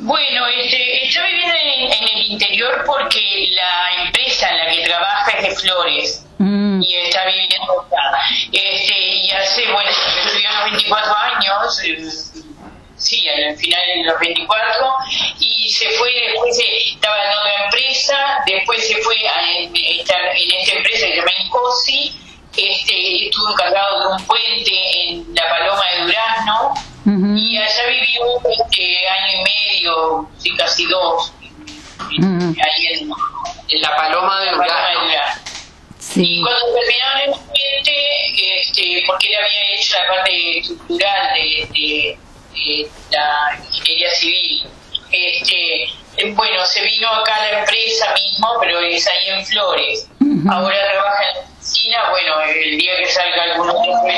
[0.01, 3.19] Bueno, este, está viviendo en, en, el interior porque
[3.51, 6.81] la empresa en la que trabaja es de Flores mm.
[6.81, 8.19] y está viviendo acá.
[8.51, 12.28] Este, y hace, bueno, estudió los 24 años,
[12.99, 14.85] sí, al final de los 24,
[15.39, 16.59] y se fue, después
[16.93, 21.31] estaba en otra empresa, después se fue a en, en esta empresa que se llama
[21.45, 22.19] Incosi,
[22.55, 24.71] este, estuvo encargado de un puente
[25.03, 26.73] en La Paloma de Durazno,
[27.35, 31.33] y allá vivió este, año y medio, sí, casi dos,
[31.99, 33.09] ahí en,
[33.69, 34.99] en, La Paloma de Durazno.
[35.97, 36.23] Sí.
[36.23, 42.19] Y cuando terminaron el puente, este, porque él había hecho la parte estructural de, de
[42.67, 44.67] eh, la ingeniería civil.
[45.11, 45.83] Este,
[46.17, 50.09] eh, bueno, se vino acá a la empresa mismo, pero es ahí en Flores.
[50.49, 54.13] Ahora trabaja en la oficina, bueno, el día que salga algún puente,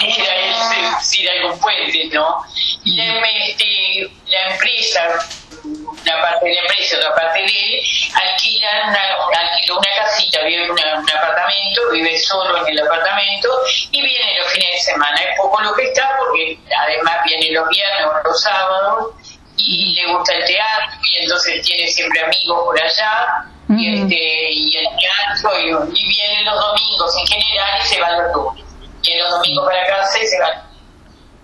[0.00, 0.34] irá
[1.18, 2.42] él algún puente, ¿no?
[2.84, 5.28] Y la, este, la empresa
[5.66, 7.82] una parte de la empresa, otra parte de él,
[8.14, 9.00] alquilan una,
[9.38, 13.48] alquiló una casita, vive en un apartamento, vive solo en el apartamento
[13.90, 15.20] y viene los fines de semana.
[15.20, 19.14] Es poco lo que está porque además viene los viernes o los sábados
[19.56, 24.76] y le gusta el teatro y entonces tiene siempre amigos por allá y, este, y
[24.76, 28.64] el teatro y, viene los domingos en general y se va los lunes.
[29.02, 30.70] Y en los domingos para casa y se va.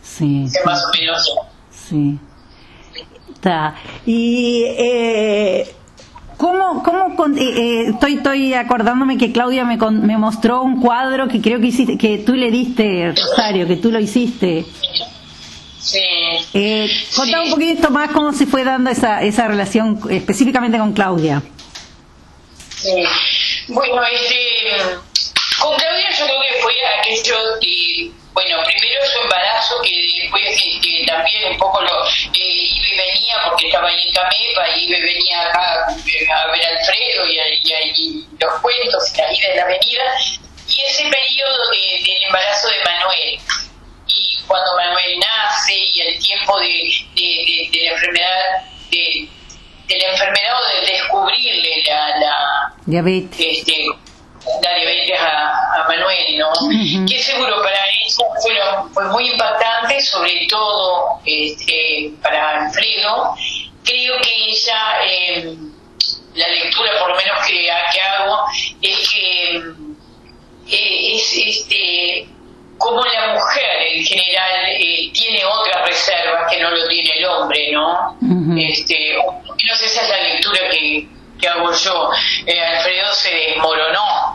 [0.02, 0.44] Sí.
[0.46, 1.34] Es más o menos.
[1.70, 2.18] Sí.
[4.06, 5.74] Y eh,
[6.42, 11.40] ¿Cómo, cómo eh, eh, estoy, estoy acordándome que Claudia me, me mostró un cuadro que
[11.40, 14.64] creo que hiciste, que tú le diste, Rosario, que tú lo hiciste.
[15.78, 16.00] Sí.
[16.54, 21.44] Eh, contá un poquito más cómo se fue dando esa, esa relación específicamente con Claudia.
[22.74, 23.04] Sí.
[23.68, 24.96] Bueno, este,
[25.60, 31.04] con Claudia yo creo que fue aquello que bueno, primero su embarazo, que después que,
[31.06, 35.02] también un poco lo eh, iba y venía, porque estaba ahí en Camepa, iba y
[35.02, 37.38] venía acá eh, a ver a Alfredo y,
[38.00, 40.04] y, los cuentos y la ida de la avenida,
[40.66, 43.40] y ese periodo de, del embarazo de Manuel,
[44.06, 49.28] y cuando Manuel nace y el tiempo de, de, de la enfermedad, de,
[49.88, 53.38] la enfermedad o de descubrirle la, la diabetes.
[53.38, 53.84] Este,
[54.62, 56.52] la diabetes a, a Manuel, ¿no?
[57.06, 58.24] Que seguro para eso
[58.92, 63.34] fue muy impactante, sobre todo este, para Alfredo.
[63.84, 65.56] Creo que ella, eh,
[66.34, 68.44] la lectura por lo menos que, que hago,
[68.80, 69.56] es que
[70.68, 72.28] eh, es este
[72.78, 77.70] como la mujer en general eh, tiene otras reservas que no lo tiene el hombre,
[77.70, 78.16] ¿no?
[78.58, 81.06] este, no sé, esa es la lectura que,
[81.40, 82.10] que hago yo.
[82.10, 84.31] Alfredo se desmoronó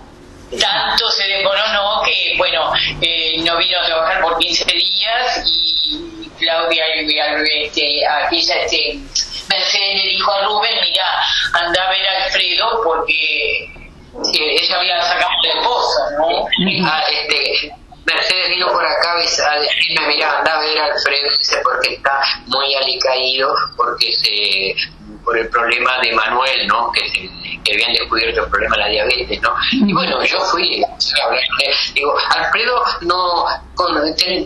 [0.55, 6.85] tanto se desmoronó que, bueno, eh, no vino a trabajar por 15 días y Claudia,
[6.95, 8.99] este, aquella, este,
[9.49, 13.69] Mercedes le dijo a Rubén, mira, anda a ver a Alfredo porque
[14.33, 16.47] ella había sacado a la esposa, ¿no?
[16.85, 17.73] Ah, este,
[18.07, 21.29] Mercedes vino por acá a decirme, mira, anda a ver a Alfredo,
[21.63, 24.75] porque está muy alicaído, porque se
[25.27, 26.89] por el problema de Manuel, ¿no?
[26.91, 27.29] Que,
[27.69, 29.53] habían descubierto el problema de la diabetes, ¿no?
[29.73, 31.75] Y bueno, yo fui a hablar con él.
[31.93, 33.45] Digo, Alfredo, no,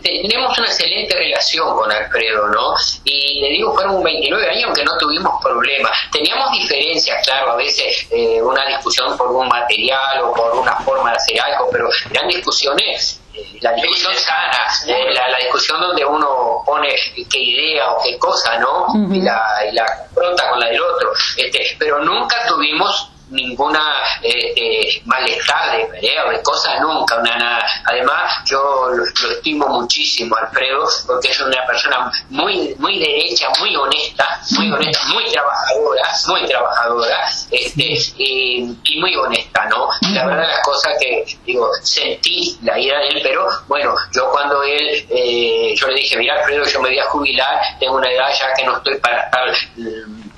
[0.01, 2.73] tenemos una excelente relación con Alfredo, ¿no?
[3.03, 5.91] Y le digo, fueron 29 años aunque no tuvimos problemas.
[6.11, 11.11] Teníamos diferencias, claro, a veces eh, una discusión por un material o por una forma
[11.11, 13.20] de hacer algo, pero eran discusiones
[13.61, 16.95] la discusión sana, eh, la, discusión donde uno pone
[17.29, 18.87] qué idea o qué cosa, ¿no?
[19.13, 21.11] y, la, y la confronta con la del otro.
[21.37, 23.81] Este, pero nunca tuvimos ninguna
[24.21, 27.65] eh, malestar de pelea de cosas nunca, una nada.
[27.85, 34.39] Además, yo lo, estimo muchísimo, Alfredo, porque es una persona muy muy derecha, muy honesta,
[34.57, 39.87] muy honesta, muy trabajadora, muy trabajadora, este, y, muy honesta, ¿no?
[40.13, 44.61] La verdad las cosas que, digo, sentí la ira de él, pero bueno, yo cuando
[44.63, 48.29] él, eh, yo le dije, mira Alfredo, yo me voy a jubilar, tengo una edad
[48.37, 49.41] ya que no estoy para estar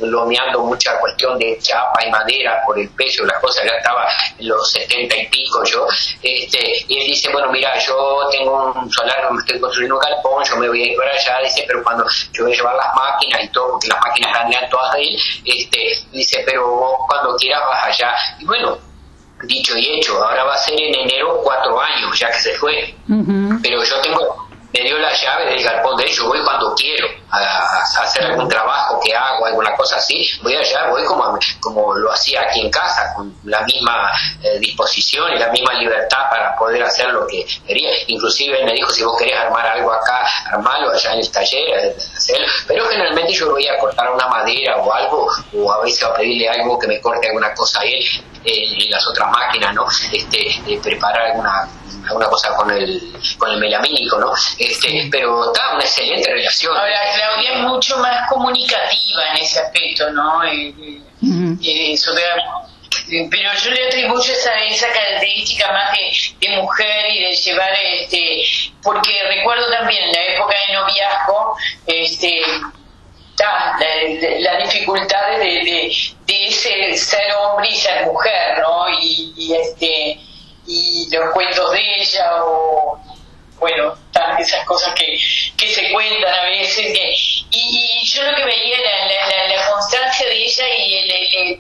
[0.06, 4.48] lomeando mucha cuestión de chapa y madera por el peso, las cosas, ya estaba en
[4.48, 5.88] los setenta y pico yo,
[6.22, 10.44] este, y él dice, bueno, mira, yo tengo un solar, me estoy construyendo un galpón,
[10.44, 12.96] yo me voy a ir para allá, dice, pero cuando yo voy a llevar las
[12.96, 15.80] máquinas y todo, porque las máquinas eran todas de él, este,
[16.12, 18.78] dice, pero vos cuando quieras vas allá, y bueno,
[19.44, 22.94] dicho y hecho, ahora va a ser en enero cuatro años ya que se fue,
[23.62, 24.43] pero yo tengo
[24.74, 29.00] me dio la llave del galpón de ellos, voy cuando quiero a, hacer algún trabajo
[29.04, 33.14] que hago, alguna cosa así, voy allá, voy como, como lo hacía aquí en casa,
[33.16, 34.10] con la misma
[34.42, 37.92] eh, disposición y la misma libertad para poder hacer lo que quería.
[38.08, 41.96] Inclusive me dijo, si vos querés armar algo acá, armalo allá en el taller, eh,
[42.16, 42.48] hacerlo.
[42.68, 46.50] pero generalmente yo voy a cortar una madera o algo, o a veces a pedirle
[46.50, 48.04] algo que me corte alguna cosa a él,
[48.44, 49.86] eh, en las otras máquinas, ¿no?
[50.12, 51.68] Este, preparar alguna
[52.14, 53.02] alguna cosa con el,
[53.38, 54.34] con el melamínico, ¿no?
[54.58, 56.76] Este, pero está una excelente relación.
[56.78, 60.44] Ahora, Claudia es mucho más comunicativa en ese aspecto, ¿no?
[60.44, 60.74] Eh,
[61.64, 61.96] eh,
[63.30, 68.44] pero yo le atribuyo esa, esa característica más de, de, mujer y de llevar, este,
[68.84, 72.42] porque recuerdo también en la época de noviazgo, este,
[74.40, 75.92] las dificultades de, de,
[76.28, 78.88] de, ese ser hombre y ser mujer, ¿no?
[79.02, 80.20] Y, y este
[80.66, 83.00] y los cuentos de ella o
[83.60, 83.96] bueno,
[84.40, 85.18] esas cosas que,
[85.58, 86.94] que se cuentan a veces.
[86.94, 87.14] Que,
[87.52, 90.66] y, yo lo que veía era la, constancia de ella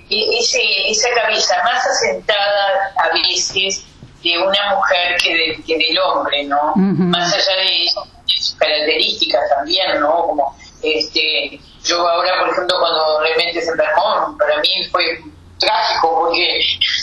[0.09, 0.61] y ese,
[0.91, 3.85] esa cabeza más asentada a veces
[4.21, 6.73] de una mujer que, que del hombre, ¿no?
[6.75, 7.87] Más allá de,
[8.25, 10.27] sus características también, ¿no?
[10.27, 15.21] Como este, yo ahora, por ejemplo, cuando realmente se enfermó, para mí fue
[15.65, 16.59] trágico porque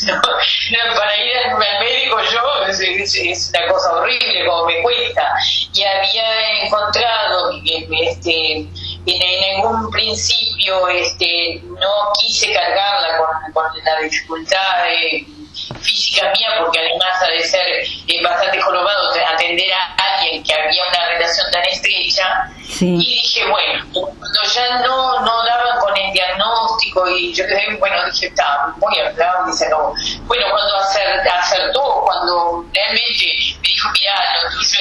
[0.96, 5.27] para ir al, médico yo es, una cosa horrible como me cuesta.
[5.75, 8.66] Y había encontrado este
[9.07, 15.39] en, algún principio este no quise cargarla con, con la dificultad de
[15.80, 17.66] física mía, porque además de ser
[18.08, 23.84] eh, bastante jorobado atender a alguien que había una relación tan estrecha, y dije, bueno,
[23.92, 27.44] cuando ya no, no daban con el diagnóstico y yo
[27.78, 29.92] bueno, dije, está, voy a hablar, dice, no.
[30.22, 33.26] Bueno, cuando acertó, cuando realmente
[33.60, 34.78] me dijo, mira, lo tuyo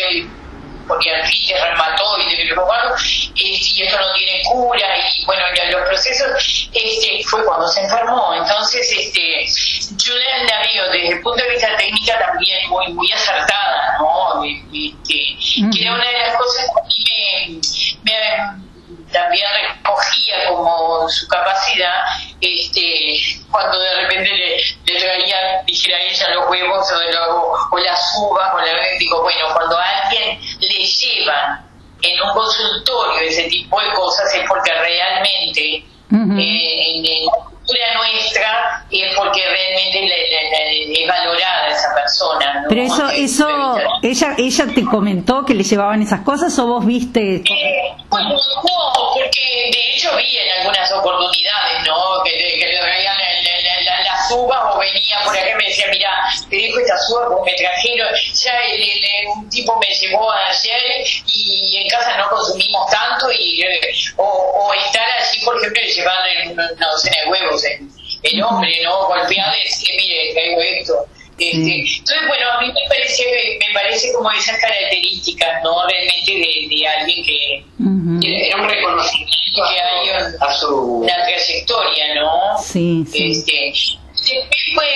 [0.89, 2.23] porque artritis reumatoide,
[3.35, 8.33] y esto no tiene cura, y bueno, los procesos, este, fue cuando se enfermó.
[8.33, 9.45] Entonces, este,
[10.03, 14.43] yo la, veo desde el punto de vista técnica también muy, muy acertada, ¿no?
[14.43, 16.65] Este, que era una de las cosas
[17.05, 17.59] que
[18.03, 18.69] me, me
[19.11, 22.03] también recogía como su capacidad
[22.41, 28.53] este cuando de repente le, le traían dijera ella los huevos o, o las uvas
[28.53, 29.88] o la digo bueno cuando a alguien
[31.29, 31.69] le llevan
[32.01, 38.85] en un consultorio ese tipo de cosas es porque realmente eh, en, la cultura nuestra
[38.89, 45.53] es porque realmente es valorada esa persona pero eso eso ella ella te comentó que
[45.53, 50.61] le llevaban esas cosas o vos viste eh, bueno, no porque de hecho vi en
[50.61, 52.81] algunas oportunidades no que, que le
[54.31, 56.09] uvas o venía por acá y me decía mira
[56.49, 58.53] te dejo estas uvas porque me trajeron ya
[59.35, 63.79] un tipo me llevó ayer y en casa no consumimos tanto y eh,
[64.17, 66.17] o, o, estar allí por ejemplo llevar
[66.51, 67.63] una docena de huevos
[68.23, 71.05] el, hombre no golpear y decir mire traigo esto
[71.39, 73.23] este, entonces, bueno, a mí me parece,
[73.59, 75.87] me parece como esas características, ¿no?
[75.87, 80.75] Realmente de, alguien que, era un reconocimiento que hay a su...
[80.75, 82.57] una trayectoria, ¿no?
[82.61, 83.31] Sí, sí.
[83.31, 83.73] Este,
[84.21, 84.87] después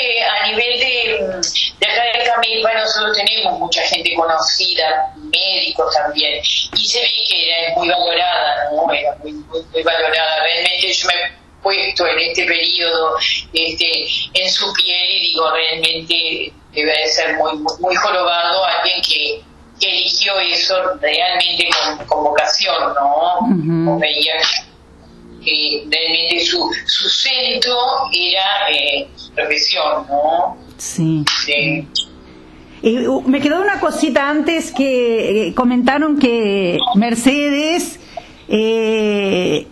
[0.41, 1.41] a nivel de,
[1.79, 7.49] de acá de Camilpa, nosotros tenemos mucha gente conocida, médicos también, y se ve que
[7.49, 8.91] era muy valorada, ¿no?
[8.93, 10.43] Era muy, muy, valorada.
[10.43, 13.17] Realmente yo me he puesto en este periodo
[13.53, 19.41] este, en su piel y digo, realmente debe de ser muy, muy, jorobado alguien que,
[19.79, 21.69] que eligió eso realmente
[22.07, 23.97] con, vocación, ¿no?
[23.99, 24.33] veía
[25.43, 27.75] que realmente su, su centro
[28.11, 30.57] era eh, su profesión, ¿no?
[30.77, 31.23] Sí.
[32.83, 37.99] Eh, me quedó una cosita antes que eh, comentaron que Mercedes
[38.49, 39.65] eh,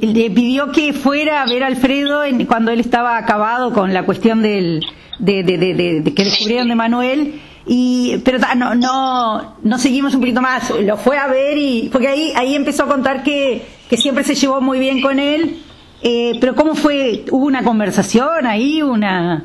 [0.00, 4.04] le pidió que fuera a ver a Alfredo en, cuando él estaba acabado con la
[4.04, 4.84] cuestión del,
[5.18, 10.40] de, de, de, que descubrieron de Manuel y pero no no no seguimos un poquito
[10.40, 13.62] más lo fue a ver y porque ahí ahí empezó a contar que,
[13.92, 15.62] que siempre se llevó muy bien con él.
[16.00, 19.44] Eh, pero cómo fue hubo una conversación ahí una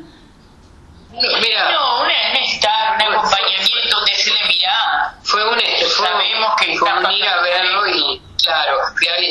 [1.12, 5.14] Mira, no, una amistad, un acompañamiento donde se le miraba.
[5.22, 8.78] Fue un, fue, Sabemos que fue un ir a verlo y, claro,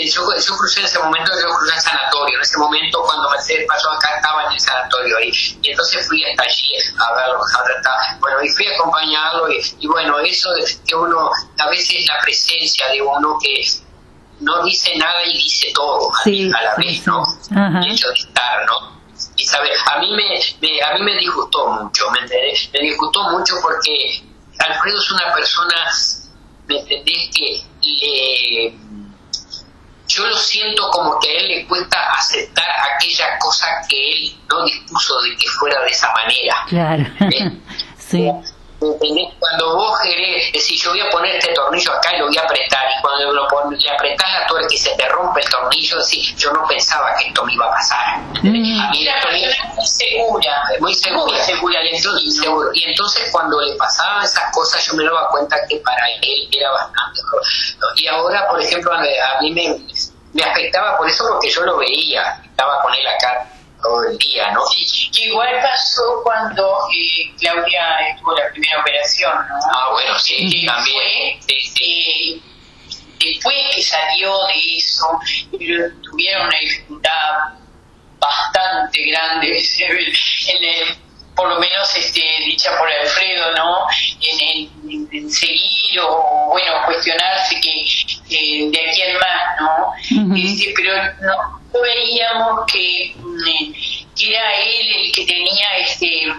[0.05, 3.65] yo, yo crucé en ese momento, yo crucé en sanatorio, en ese momento cuando Mercedes
[3.67, 5.31] pasó acá estaba en el sanatorio y,
[5.63, 9.87] y entonces fui hasta allí a verlo, a bueno, y fui a acompañarlo y, y
[9.87, 13.61] bueno, eso de que uno, a veces la presencia de uno que
[14.39, 17.23] no dice nada y dice todo a la vez, ¿no?
[17.51, 18.97] El hecho de estar, ¿no?
[19.35, 22.69] y sabe, a mí me, a mí me disgustó mucho, ¿me entendés?
[22.73, 24.23] Me disgustó mucho porque
[24.59, 25.75] Alfredo es una persona,
[26.67, 27.29] ¿me entendés?
[27.35, 28.73] Que le,
[30.07, 32.65] yo lo siento como que a él le cuesta aceptar
[32.95, 36.55] aquella cosa que él no dispuso de que fuera de esa manera.
[36.67, 37.03] Claro.
[37.19, 37.61] ¿Eh?
[37.97, 38.31] sí.
[38.79, 42.41] Cuando vos querés decir, yo voy a poner este tornillo acá y lo voy a
[42.41, 45.97] apretar, y cuando lo pones, le apretás la tuerca y se te rompe el tornillo,
[45.97, 48.19] decís, yo no pensaba que esto me iba a pasar.
[48.43, 48.79] Mm.
[48.79, 52.41] A mí la persona muy segura, muy segura, segura, y, entonces,
[52.73, 56.69] y entonces cuando le pasaban esas cosas yo me daba cuenta que para él era
[56.69, 57.19] bastante.
[57.95, 59.75] Y ahora, por ejemplo, a mí me,
[60.33, 63.47] me afectaba por eso porque yo lo veía, estaba con él acá
[63.81, 64.61] todo el día, ¿no?
[64.67, 69.55] Sí, igual pasó cuando eh, Claudia tuvo la primera operación, ¿no?
[69.73, 71.39] Ah, bueno, sí, también.
[71.47, 72.41] Eh,
[73.19, 75.19] después que salió de eso,
[76.03, 77.57] tuvieron una dificultad
[78.19, 79.57] bastante grande
[80.47, 80.97] en el,
[81.37, 83.87] por lo menos este, dicha por Alfredo, ¿no?
[84.19, 87.85] En, seguir o, bueno, cuestionarse que
[88.27, 90.35] de aquí en más, ¿no?
[90.35, 93.73] este, pero no veíamos que, mm,
[94.15, 96.33] que, era él el que tenía este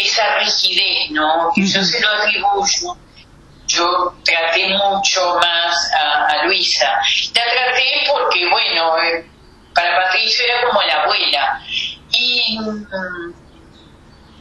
[0.00, 1.50] esa rigidez, ¿no?
[1.54, 2.96] Que yo se lo atribuyo
[3.70, 6.86] yo traté mucho más a, Luisa.
[7.34, 9.24] La traté porque, bueno, eh,
[9.74, 11.62] para Patricio era como la abuela.
[12.10, 12.86] Y mm,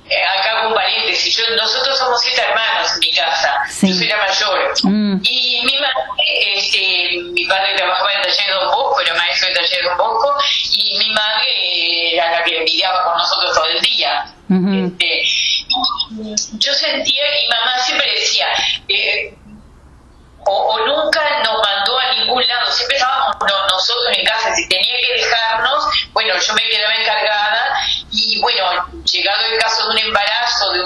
[0.09, 4.17] eh, acá un paréntesis, yo, nosotros somos siete hermanos en mi casa, yo soy la
[4.17, 4.73] mayor.
[4.83, 5.19] Mm.
[5.21, 9.47] Y mi madre, este, mi padre trabajaba en el taller de Don Bosco, era maestro
[9.47, 10.35] del taller de Don Bosco,
[10.73, 14.25] y mi madre era la que envidiaba con nosotros todo el día.
[14.49, 15.23] este,
[16.57, 18.47] yo sentía, y mamá siempre decía,
[18.87, 19.35] eh,
[20.45, 23.35] o, nunca nos mandó a ningún lado, siempre estábamos
[23.71, 27.38] nosotros en casa, si tenía que dejarnos, bueno, yo me quedaba encargada
[28.41, 30.83] bueno, llegado el caso de un embarazo de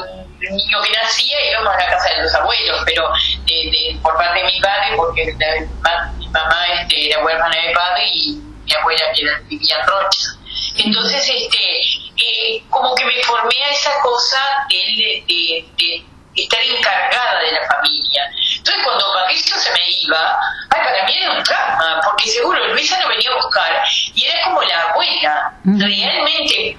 [0.49, 3.10] un niño que nacía, íbamos a la casa de los abuelos, pero
[3.45, 5.26] de, por parte de mi padre, porque
[6.18, 8.34] mi mamá este, era huérfana de padre y
[8.66, 9.06] mi abuela
[9.47, 10.28] vivía en Rocha.
[10.76, 11.80] Entonces, este,
[12.18, 18.32] eh, como que me formé a esa cosa de, de estar encargada de la familia.
[18.64, 20.39] Entonces cuando Patricio se me iba,
[20.70, 23.84] ay, para mí era un trauma, porque seguro Luisa lo venía a buscar
[24.16, 26.78] y era como la abuela, realmente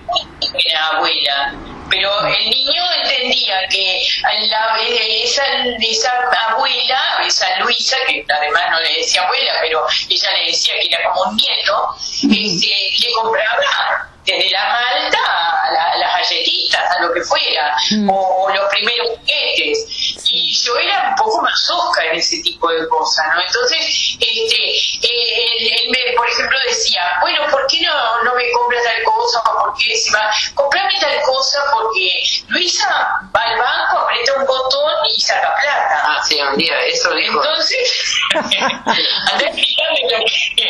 [0.67, 1.55] era abuela.
[1.91, 4.03] Pero el niño entendía que
[4.49, 5.45] la, esa,
[5.79, 6.11] esa
[6.49, 11.05] abuela, esa Luisa, que además no le decía abuela, pero ella le decía que era
[11.11, 12.67] como un nieto, este,
[12.99, 15.19] le compraba desde la malta
[15.65, 17.77] a las galletitas, a lo que fuera,
[18.09, 20.04] o, los primeros juguetes.
[20.27, 23.41] Y yo era un poco más osca en ese tipo de cosas, ¿no?
[23.41, 24.71] Entonces, este,
[25.07, 29.41] eh, él, me, por ejemplo, decía, bueno, ¿por qué no, no me compras tal cosa?
[29.41, 30.31] ¿O por qué se va?
[30.55, 32.89] Comprame tal cosa porque Luisa
[33.35, 36.03] va al banco, aprieta un botón y saca plata.
[36.05, 37.43] Ah, sí, un día, eso dijo.
[37.43, 38.17] Entonces,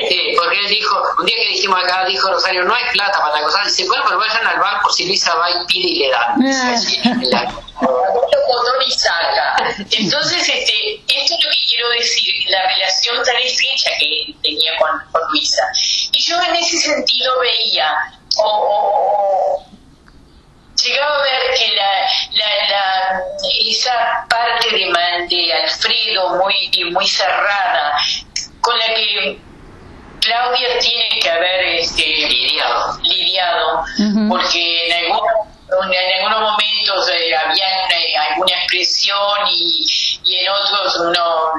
[0.09, 3.41] sí, porque él dijo, un día que dijimos acá, dijo Rosario, no hay plata para
[3.41, 6.11] la cosa, dice, bueno, pero vayan al banco si Luisa va y pide y le
[6.11, 7.64] dan.
[8.87, 9.57] Y saca.
[9.91, 14.91] Entonces, este, esto es lo que quiero decir, la relación tan estrecha que tenía con,
[15.11, 15.63] con Luisa.
[16.13, 17.95] Y yo en ese sentido veía,
[18.37, 19.65] o
[20.83, 23.23] llegaba a ver que la, la,
[23.67, 27.93] esa parte de, de Alfredo muy, muy cerrada,
[28.61, 29.39] con la que
[30.21, 33.85] Claudia tiene que haber este, lidiado, lidiado
[34.29, 35.13] porque en,
[35.69, 37.67] en algunos momentos eh, había
[38.31, 41.53] alguna expresión y, y en otros uno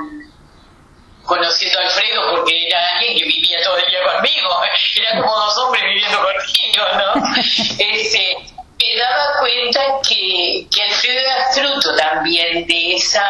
[1.24, 4.62] conociendo a Alfredo porque era alguien que vivía todo el día conmigo,
[4.96, 7.36] era como dos hombres viviendo conmigo, ¿no?
[7.80, 8.38] Este,
[8.78, 13.26] me daba cuenta que, que Alfredo era fruto también de esa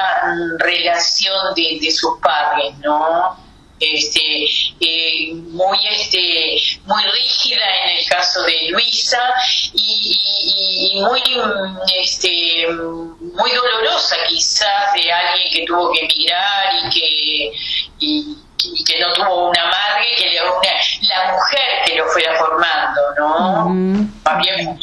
[0.59, 3.45] relación de, de sus padres, ¿no?
[3.79, 4.45] este,
[4.79, 9.33] eh, muy, este, muy rígida en el caso de Luisa
[11.01, 11.21] muy,
[11.99, 17.51] este, muy dolorosa quizás de alguien que tuvo que emigrar y que,
[17.99, 18.37] y,
[18.85, 20.71] que no tuvo una madre, que le, una,
[21.01, 23.69] la mujer que lo fuera formando, ¿no?
[24.23, 24.79] Más bien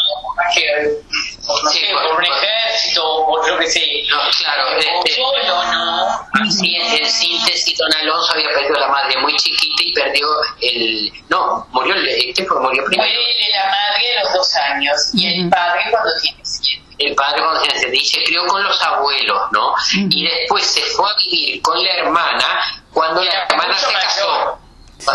[1.46, 4.04] por, no sé, por, un ejército o por yo que sé.
[4.08, 6.28] No, claro, este, solo, ¿no?
[6.46, 10.26] Así es, en síntesis, don Alonso había perdido a la madre muy chiquita y perdió
[10.60, 11.12] el.
[11.28, 12.32] No, murió el.
[12.34, 12.60] ¿Qué fue?
[12.60, 13.10] Murió primero.
[13.12, 17.42] Muere la madre a los dos años y el padre cuando tiene siete el padre
[17.42, 19.74] cuando tiene siete y se crió con los abuelos, ¿no?
[20.10, 24.58] Y después se fue a vivir con la hermana cuando la hermana se casó.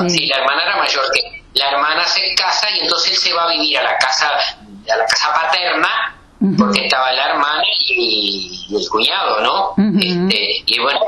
[0.09, 0.27] Sí.
[0.27, 3.47] la hermana era mayor que la hermana se casa y entonces él se va a
[3.47, 6.16] vivir a la casa a la casa paterna
[6.57, 9.73] porque estaba la hermana y, el cuñado, ¿no?
[9.99, 10.99] este, y bueno,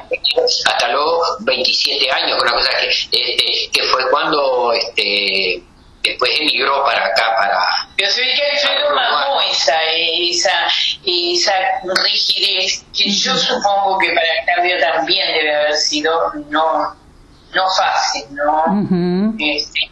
[0.65, 5.63] hasta los 27 años, una cosa que, este, que fue cuando este,
[6.03, 7.59] después emigró para acá, para...
[7.95, 10.67] Pero se ve que Alfredo mamó esa, esa,
[11.05, 11.53] esa
[12.03, 16.95] rigidez que yo supongo que para Claudio también debe haber sido no,
[17.53, 19.35] no fácil, ¿no?
[19.37, 19.91] este,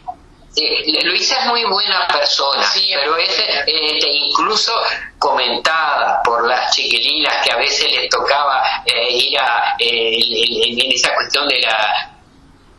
[0.56, 4.72] eh, Luisa es muy buena persona, pero es este, incluso
[5.18, 10.18] comentada por las chiquilinas que a veces les tocaba eh, ir a eh,
[10.66, 12.17] en, esa cuestión de la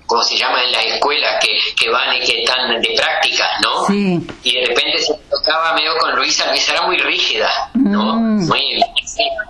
[0.10, 3.86] como se llama en las escuelas que, que van y que están de prácticas, ¿no?
[3.94, 8.16] Y de repente se tocaba medio con Luisa, Luisa era muy rígida, ¿no?
[8.16, 8.48] Mm.
[8.48, 8.84] Muy,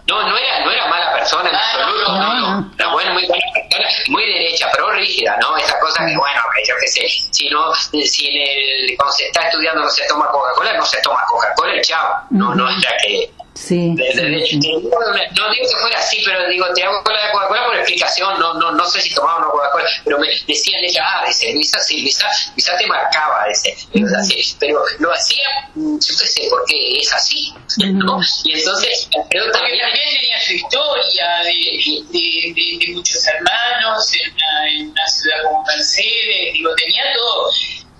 [0.05, 3.87] no, no era, no era mala persona en absoluto, no, Era buena, muy buena persona,
[4.09, 5.55] muy derecha, pero rígida, ¿no?
[5.55, 9.27] Esas cosas que, bueno, que yo qué sé, si no, si en el, cuando se
[9.27, 12.97] está estudiando no se toma Coca-Cola, no se toma Coca-Cola, chao, no, no es la
[12.97, 17.75] que Sí, No digo que fuera así, pero digo, te hago cola de Coca-Cola por
[17.75, 21.51] explicación, no, no, no sé si tomaba una Coca-Cola, pero me decían ella, ah, dice,
[21.53, 23.75] Luisa sí, Luisa, Luisa te marcaba, dice,
[24.17, 25.43] así, pero lo hacía,
[25.75, 28.19] mm, yo qué sé, porque es así, ¿no?
[28.45, 34.69] Y entonces, pero también, también tenía su historia de, de, de, muchos hermanos en una,
[34.71, 37.51] en una, ciudad como Mercedes, digo, tenía todo,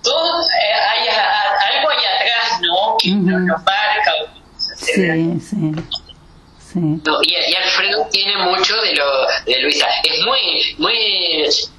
[0.02, 2.96] todo, eh, hay, algo ahí atrás, ¿no?
[2.98, 3.62] Que nos
[4.94, 5.72] Sí, sí.
[6.72, 6.78] Sí.
[6.78, 9.88] No, y, y, Alfredo tiene mucho de lo de Luisa.
[10.04, 11.72] Es muy, muy es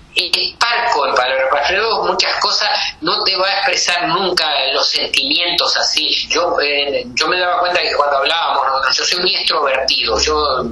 [0.60, 1.48] parco en palabras.
[1.52, 2.70] Alfredo muchas cosas
[3.02, 6.10] no te va a expresar nunca los sentimientos así.
[6.30, 10.20] Yo eh, yo me daba cuenta que cuando hablábamos, yo soy muy extrovertido.
[10.20, 10.64] Yo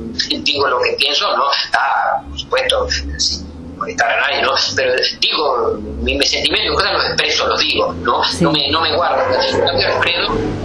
[0.41, 1.45] digo lo que pienso, ¿no?
[1.73, 2.87] Ah, por supuesto,
[3.17, 4.53] sin molestar a nadie, ¿no?
[4.75, 8.21] Pero digo, mis, sentimientos, cosas los expreso, los digo, ¿no?
[8.41, 9.23] No, me, no me guardo.
[9.23, 10.59] Alfredo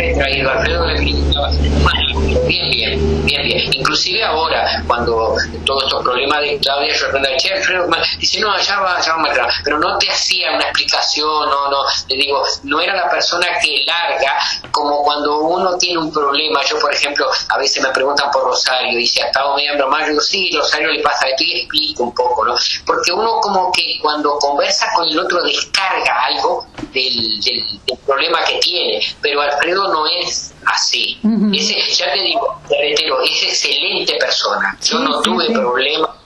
[0.00, 3.74] Alfredo le criticaba bien, bien, bien, bien.
[3.74, 7.86] Inclusive ahora, cuando todos estos problemas de Claudia, yo preguntaba, che, Alfredo,
[8.18, 12.16] dice, no, allá va, allá va pero no te hacía una explicación, no, no, le
[12.16, 14.38] digo, no era la persona que larga,
[14.70, 18.92] como cuando uno tiene un problema, yo por ejemplo, a veces me preguntan por Rosario,
[18.92, 20.00] y dice, ¿ha estado medio más?
[20.02, 22.54] Yo digo, sí, Rosario le pasa esto y explico un poco, ¿no?
[22.86, 28.42] Porque uno como que cuando conversa con el otro descarga algo del, del, del problema
[28.44, 31.18] que tiene, pero Alfredo no es así.
[31.52, 34.76] ese, ya te digo, te reitero, es excelente persona.
[34.82, 36.19] Yo no tuve problemas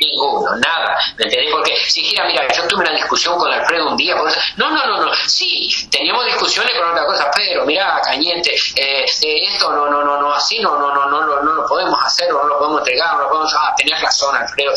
[0.00, 1.50] ninguno, nada, ¿me entendés?
[1.50, 4.14] Porque si dijera, mira, yo tuve una discusión con Alfredo un día,
[4.56, 9.44] no, no, no, no, sí, teníamos discusiones con otra cosa, pero mira, Cañete, eh, eh,
[9.52, 12.32] esto no, no, no, no, así no, no, no, no, no, no lo podemos hacer,
[12.32, 14.72] o no lo podemos entregar, no lo podemos, ah, tenías razón, Alfredo,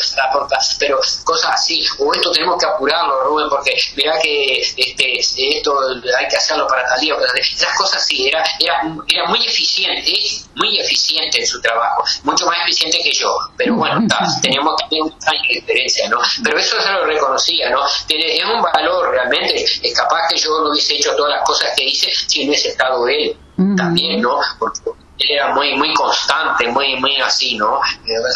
[0.80, 5.80] pero cosas así, o esto tenemos que apurarlo, Rubén, porque mira que este, esto
[6.18, 10.14] hay que hacerlo para tal día, esas cosas sí, era, era, era muy eficiente,
[10.56, 14.02] muy eficiente en su trabajo, mucho más eficiente que yo, pero bueno,
[14.42, 16.20] tenemos que un año de diferencia, ¿no?
[16.44, 17.86] Pero eso se lo reconocía, ¿no?
[17.86, 21.86] Es un valor realmente, es capaz que yo no hubiese hecho todas las cosas que
[21.86, 23.38] hice si no hubiese estado él
[23.76, 24.40] también, ¿no?
[24.58, 24.80] Porque
[25.20, 27.80] él era muy, muy constante, muy, muy así, ¿no?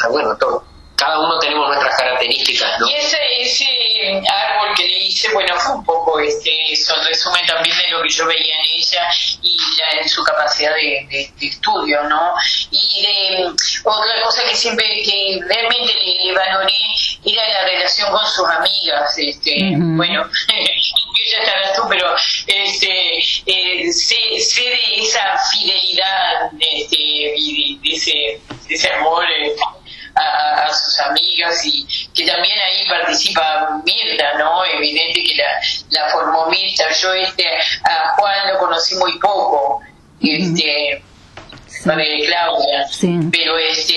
[0.09, 0.72] Bueno, todo
[1.03, 2.87] cada uno tenemos nuestras características, ¿no?
[2.87, 7.45] Y ese, ese árbol que le hice, bueno, fue un poco este, eso, el resumen
[7.45, 9.07] también de lo que yo veía en ella
[9.41, 9.57] y
[9.99, 12.33] en su capacidad de, estudio, ¿no?
[12.71, 13.47] Y de
[13.83, 16.73] otra cosa que siempre, que realmente le, valoré
[17.25, 22.15] era la relación con sus amigas, este, bueno, ya estarás tú, pero
[22.47, 29.25] este, eh, sé, de esa fidelidad este, y de, ese, de ese amor.
[29.25, 29.55] Eh,
[30.15, 34.65] a, sus amigas y que también ahí participa Mirta, ¿no?
[34.65, 36.91] Evidente que la, la formó Mirta.
[36.91, 37.45] Yo este
[37.83, 39.81] a Juan lo conocí muy poco,
[40.21, 41.03] este,
[41.85, 42.87] de Claudia,
[43.31, 43.95] pero este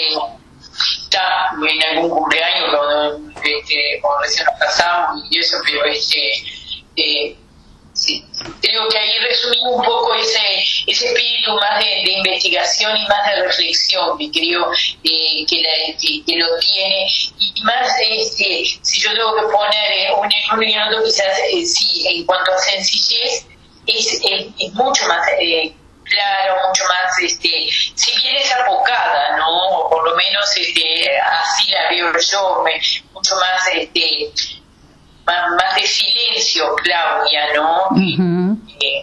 [1.03, 6.19] está en algún cumpleaños cuando, este, cuando recién nos casamos y eso, pero este
[6.97, 7.37] eh,
[7.97, 8.23] Sí,
[8.61, 10.39] creo que ahí resumimos un poco ese,
[10.87, 14.71] ese espíritu más de, investigación y más de reflexión que creo
[15.03, 17.07] eh, que, que, lo tiene.
[17.39, 22.27] Y más, este, si yo tengo que poner eh, un, un quizás eh, sí, en
[22.27, 23.47] cuanto a sencillez,
[23.87, 24.21] es,
[24.75, 25.27] mucho más
[26.05, 29.49] claro, mucho más, este, si bien es abocada, ¿no?
[29.49, 32.65] O por lo menos este, así la veo yo,
[33.15, 34.31] mucho más este,
[35.27, 37.89] más, de silencio, Claudia, ¿no?
[37.97, 39.03] Eh,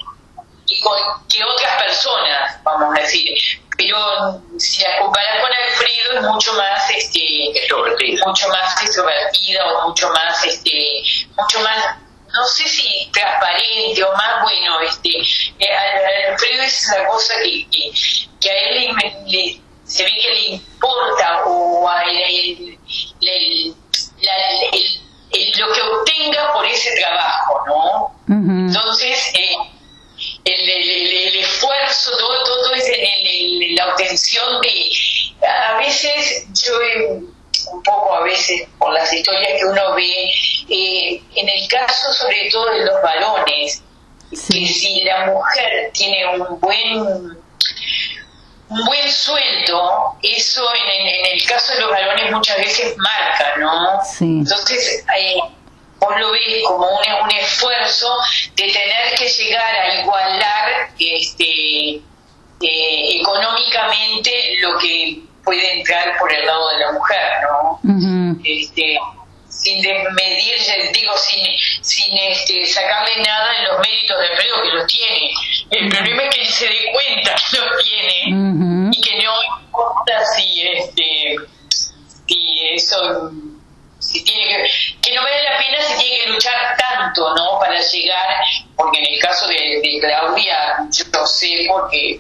[0.68, 0.98] y con,
[1.28, 3.38] que otras personas, vamos a decir.
[3.78, 7.54] Pero si la comparas con Alfredo es mucho más, este,
[8.26, 11.04] mucho más extrovertida o mucho más, este,
[11.36, 11.98] mucho más
[12.34, 15.10] no sé si transparente o más bueno, este,
[15.60, 15.76] eh,
[16.32, 17.68] Alfredo es una cosa que,
[18.40, 18.96] que, a él
[19.28, 22.80] le, se ve que le importa o a él,
[23.22, 23.76] el,
[25.58, 28.68] lo que obtenga por ese trabajo, ¿no?
[28.68, 29.56] Entonces, eh,
[30.46, 34.92] el, esfuerzo, todo, todo es en, la obtención de...
[35.48, 36.74] A veces yo
[37.72, 40.32] un poco a veces por las historias que uno ve,
[40.70, 43.84] eh, en el caso sobre todo de los varones,
[44.30, 47.38] que si la mujer tiene un buen
[48.74, 54.00] un buen sueldo, eso en, el caso de los varones muchas veces marca, ¿no?
[54.20, 55.36] Entonces, eh,
[56.00, 58.16] vos lo ves como un, esfuerzo
[58.56, 62.02] de tener que llegar a igualar este,
[62.62, 68.40] eh, económicamente lo que puede entrar por el lado de la mujer, ¿no?
[68.44, 68.98] este,
[69.50, 70.56] sin medir,
[70.94, 71.46] digo, sin,
[71.82, 75.30] sin este, sacarle nada en los méritos del empleo que los tiene.
[75.70, 80.68] El problema es que se dé cuenta que los tiene y que no importa si,
[80.68, 81.36] este,
[81.70, 83.32] si eso
[84.00, 84.70] si tiene que,
[85.02, 87.58] que no vale la pena si tiene que luchar tanto, ¿no?
[87.60, 88.44] Para llegar,
[88.76, 92.20] porque en el caso de, de Claudia, yo lo sé porque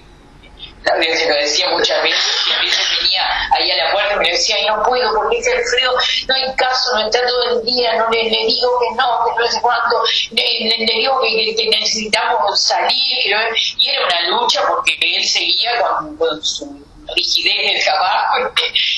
[0.83, 4.19] Claudia se lo decía muchas veces, y a veces venía ahí a la puerta y
[4.19, 5.95] me decía, no puedo porque es Alfredo,
[6.27, 9.47] no hay caso, no está todo el día, no le, digo que no, que no
[9.47, 16.43] sé cuánto, le, digo que, necesitamos salir, y era una lucha porque él seguía con,
[16.43, 16.83] su
[17.15, 18.35] rigidez del trabajo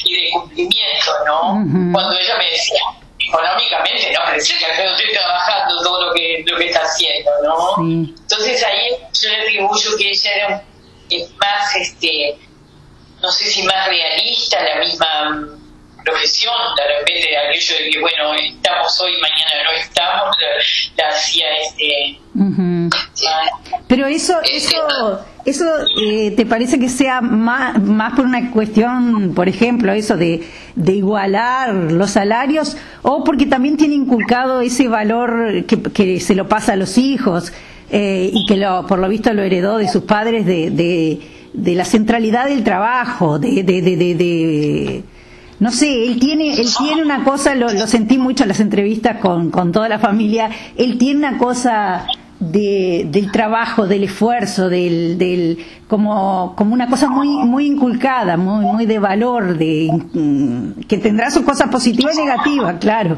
[0.06, 1.92] y de, cumplimiento, ¿no?
[1.92, 2.82] Cuando ella me decía,
[3.20, 7.76] económicamente, no, pero que Alfredo estoy trabajando todo lo que, lo que está haciendo, ¿no?
[7.80, 8.90] Entonces ahí
[9.22, 10.75] yo le atribuyo que ella era un
[11.10, 12.38] es más, este,
[13.22, 15.58] no sé si más realista, la misma
[16.06, 20.36] profesión, de repente aquello de que, bueno, estamos hoy, mañana no estamos,
[20.98, 22.20] la, hacía este...
[23.88, 25.66] Pero eso, eso, eso
[26.02, 30.94] eh, ¿te parece que sea más, más por una cuestión, por ejemplo, eso de, de
[30.94, 36.74] igualar los salarios o porque también tiene inculcado ese valor que, que se lo pasa
[36.74, 37.52] a los hijos?
[37.92, 40.72] Eh, y que lo, por lo visto lo heredó de sus padres de,
[41.54, 45.04] de, la centralidad del trabajo, de, de,
[45.60, 49.18] no sé, él tiene, él tiene una cosa, lo, lo sentí mucho en las entrevistas
[49.20, 52.08] con, con toda la familia, él tiene una cosa
[52.40, 58.66] de, del trabajo, del esfuerzo, del, del como, como una cosa muy, muy inculcada, muy,
[58.66, 63.18] muy de valor, de, mm, que tendrá sus cosas positivas y negativas, claro.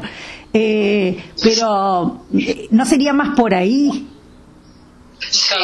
[0.52, 4.06] Eh, pero eh, no sería más por ahí
[5.30, 5.54] Sí,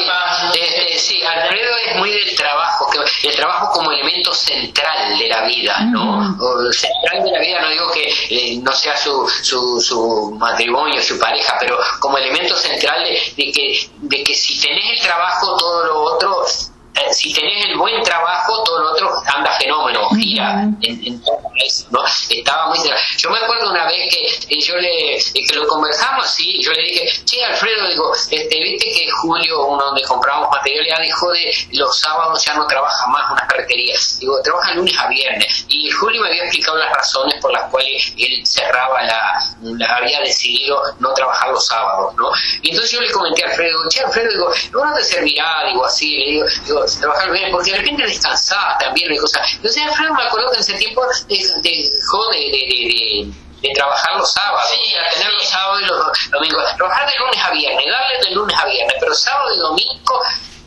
[0.55, 5.43] este, sí, Alfredo es muy del trabajo, que el trabajo como elemento central de la
[5.43, 6.37] vida, ¿no?
[6.73, 11.19] central de la vida, no digo que eh, no sea su, su, su, matrimonio, su
[11.19, 16.01] pareja, pero como elemento central de, que, de que si tenés el trabajo, todo lo
[16.03, 16.74] otro eh,
[17.13, 22.01] si tenés el buen trabajo, todo lo otro anda fenómeno, gira en, todo eso, ¿no?
[22.29, 22.79] Estaba muy
[23.19, 24.15] Yo me acuerdo una vez
[24.49, 28.87] que yo le, que lo conversamos, sí, yo le dije, sí, Alfredo, digo, este, viste
[28.87, 33.31] que Julio, uno donde compramos material, ya dejó de, los sábados ya no trabaja más
[33.31, 37.53] una ferretería, digo, trabaja lunes a viernes, y Julio me había explicado las razones por
[37.53, 42.31] las cuales él cerraba la, la había decidido no trabajar los sábados, ¿no?
[42.63, 46.17] Y entonces yo le comenté a Alfredo, che, Alfredo, digo, no te servirá, digo, así,
[46.17, 49.53] le digo, digo, trabajar bien, porque de repente descansaba también y cosas.
[49.55, 53.33] Entonces Alfredo me acuerdo que en ese tiempo dejó de, de, de,
[53.63, 57.41] de trabajar los sábados, sí, a tener los sábados y los domingos, trabajar de lunes
[57.43, 60.23] a viernes, darle de lunes a viernes, pero sábado y domingo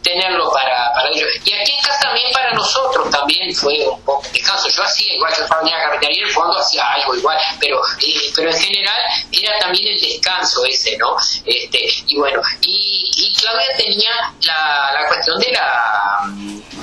[0.08, 1.28] tenerlo para, para ellos.
[1.44, 4.68] Y aquí en casa también para nosotros también fue un poco descanso.
[4.70, 7.82] Yo hacía igual que estaba en la cafetería, en el fondo hacía algo igual, pero
[8.00, 9.00] eh, pero en general
[9.32, 11.16] era también el descanso ese, ¿no?
[11.46, 16.24] Este, y bueno, y, y Claudia tenía la, la cuestión de la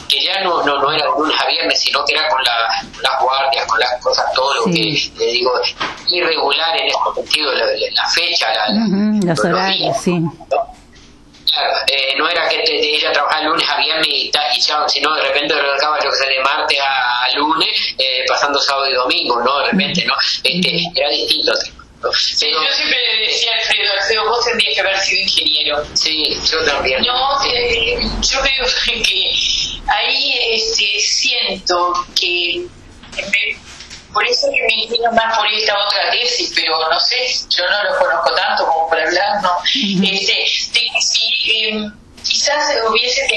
[0.09, 3.23] que ya no, no, no era lunes a viernes, sino que era con, la, las
[3.23, 5.53] guardias, con las cosas, todo lo que, le digo,
[6.09, 8.67] irregular en este sentido, la, la fecha, la,
[9.25, 10.21] los horarios, sí.
[11.87, 15.23] Eh, no era que ella trabajaba el lunes a viernes y, y ya, sino de
[15.23, 19.41] repente lo acaba yo que sé, de martes a, lunes, eh, pasando sábado y domingo,
[19.41, 19.59] ¿no?
[19.61, 20.15] De repente, ¿no?
[20.43, 21.53] Este, era distinto.
[22.03, 25.85] Yo siempre le decía a Alfredo, Alfredo, vos tendrías que haber sido ingeniero.
[25.95, 27.03] Sí, yo también.
[27.03, 28.67] No, eh, yo creo
[29.03, 29.33] que
[29.87, 32.67] ahí este, siento que
[34.15, 37.17] por eso que me inclino más por esta otra tesis, pero no sé,
[37.51, 39.51] yo no lo conozco tanto como para hablar, ¿no?
[39.65, 40.47] este,
[41.01, 41.93] si em,
[42.23, 43.35] quizás hubiese que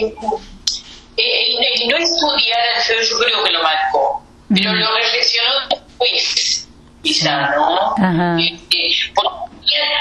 [1.18, 4.24] el, no estudiar al feo yo creo que lo marcó,
[4.54, 6.68] pero lo reflexionó después,
[7.02, 7.96] quizás, ¿no?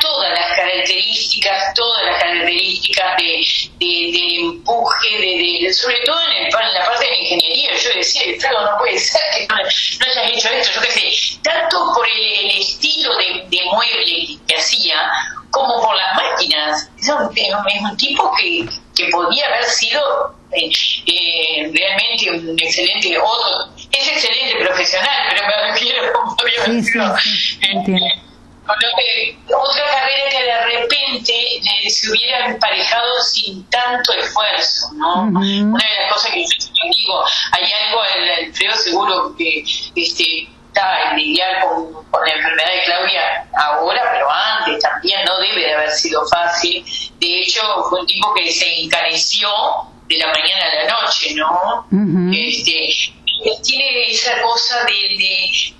[0.00, 3.44] Todas las características, todas las características de,
[3.78, 7.76] de, empuje, de, sobre todo en, el, en, la parte de la ingeniería.
[7.76, 11.92] Yo decía, claro, no puede ser que no, hayas hecho esto, yo qué sé, tanto
[11.94, 15.10] por el, estilo de, de, mueble que hacía,
[15.50, 16.88] como por las máquinas.
[16.98, 20.70] Es un, es un tipo que, que podía haber sido eh,
[21.06, 28.22] eh, realmente un excelente, otro, es excelente profesional, pero me refiero como había sí, eh,
[28.66, 35.22] otra carrera que de repente eh, se hubiera emparejado sin tanto esfuerzo, ¿no?
[35.22, 39.64] Una de las cosas que yo digo, hay algo en el frío seguro que
[39.94, 45.60] este, está en lidiar con, la enfermedad de Claudia ahora, pero antes también no debe
[45.60, 46.84] de haber sido fácil.
[47.20, 49.48] De hecho, fue un tipo que se encareció
[50.08, 51.86] de la mañana a la noche, ¿no?
[52.32, 52.88] este,
[53.62, 55.16] tiene esa cosa de,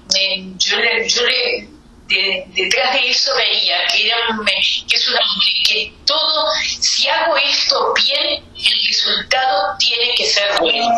[0.08, 1.75] de, yo, le, yo le
[2.08, 4.16] detrás de eso veía que era
[4.88, 5.20] que es una
[5.64, 6.46] que todo
[6.80, 10.88] si hago esto bien el resultado tiene que ser bueno.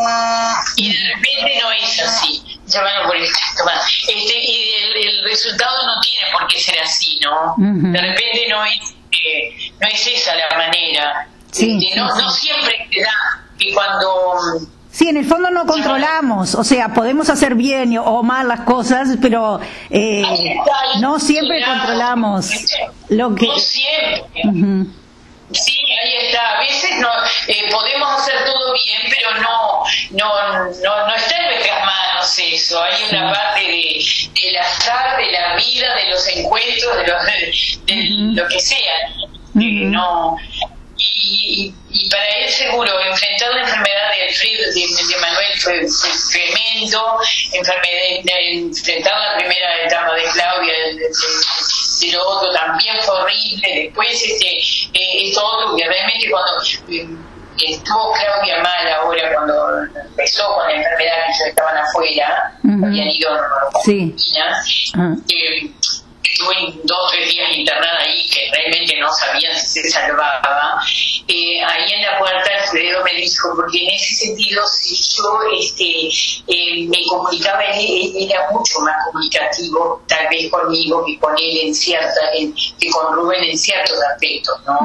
[0.76, 2.42] Y de repente no es así.
[2.74, 7.98] Van por el este y el, resultado no tiene por qué ser así no de
[7.98, 8.78] repente no es
[9.10, 11.28] eh, no es esa la manera.
[11.50, 14.60] Este, no, no siempre te da y cuando
[14.98, 19.10] Sí, en el fondo no controlamos, o sea, podemos hacer bien o mal las cosas,
[19.22, 20.24] pero eh,
[20.98, 22.50] no siempre controlamos
[23.08, 23.46] lo que...
[23.46, 24.90] No siempre.
[25.52, 26.56] Sí, ahí está.
[26.56, 27.08] A veces no,
[27.46, 32.82] eh, podemos hacer todo bien, pero no, no, no, no está en nuestras manos eso.
[32.82, 36.96] Hay una parte de, del azar, de la vida, de los encuentros,
[37.86, 38.94] de, lo que sea.
[39.54, 40.36] no,
[40.98, 45.86] y, y, para él seguro enfrentar la enfermedad de Alfredo, de, Manuel fue,
[46.32, 47.18] tremendo,
[47.52, 54.46] enfrentar la primera etapa de Claudia, de, lo otro también fue horrible, después este,
[54.94, 57.06] eh, esto otro que realmente cuando eh,
[57.66, 63.30] estuvo Claudia mal ahora cuando empezó con la enfermedad que ya estaban afuera, habían ido
[63.32, 64.14] a sí.
[65.28, 65.70] Eh,
[66.32, 70.80] estuve dos o tres días internada ahí que realmente no sabían si se salvaba,
[71.26, 76.08] eh, ahí en la puerta Alfredo me dijo, porque en ese sentido si yo este,
[76.46, 81.74] eh, me comunicaba, él, era mucho más comunicativo tal vez conmigo que con él en
[81.74, 84.78] cierta, que con Rubén en ciertos aspectos, ¿no?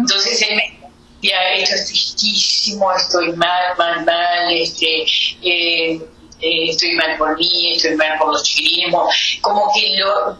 [0.00, 0.78] Entonces él me
[1.20, 5.04] ya esto es tristísimo, estoy mal, mal, mal, este,
[5.42, 6.00] eh,
[6.40, 8.94] estoy mal por mí, estoy mal por los chiquilines,
[9.40, 10.38] como que lo,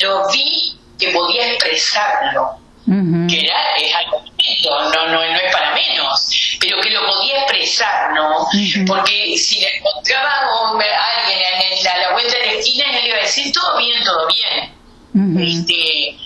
[0.00, 4.22] lo vi que podía expresarlo, que era, es algo
[4.64, 8.46] no, no, no es para menos, pero que lo podía expresar, ¿no?
[8.86, 11.38] Porque si le encontraba a alguien
[11.72, 15.48] en a la vuelta de la esquina, él iba a decir, todo bien, todo bien.
[15.48, 16.16] este,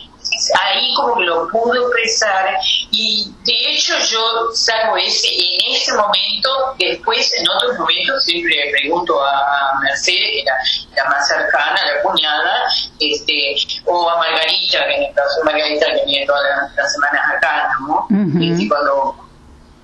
[0.62, 2.58] ahí como que lo pude expresar
[2.90, 8.70] y de hecho yo salgo ese en ese momento, después en otros momentos siempre le
[8.70, 10.54] pregunto a Mercedes, que era
[11.02, 12.64] la más cercana, la cuñada,
[12.98, 16.42] este, o a Margarita, que en el caso de Margarita que viene todas
[16.76, 18.06] las, semanas acá, ¿no?
[18.10, 19.30] y cuando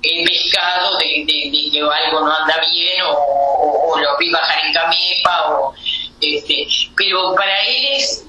[0.02, 4.72] he pescado de, de, que algo no anda bien o, o, lo vi bajar en
[4.72, 5.74] camepa o
[6.20, 8.24] este pero para él es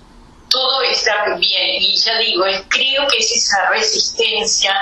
[0.49, 1.81] todo está bien.
[1.81, 4.73] Y ya digo es, creo que es esa resistencia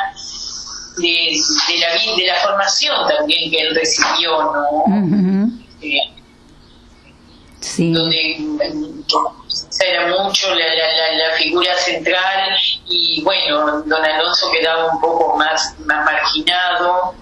[0.97, 1.37] de,
[1.67, 4.85] de la de la formación también que él recibió no
[7.65, 7.91] sí.
[7.91, 8.37] donde
[9.85, 12.55] era mucho la, la, la, figura central
[12.87, 17.15] y bueno, don Alonso quedaba un poco más, más marginado.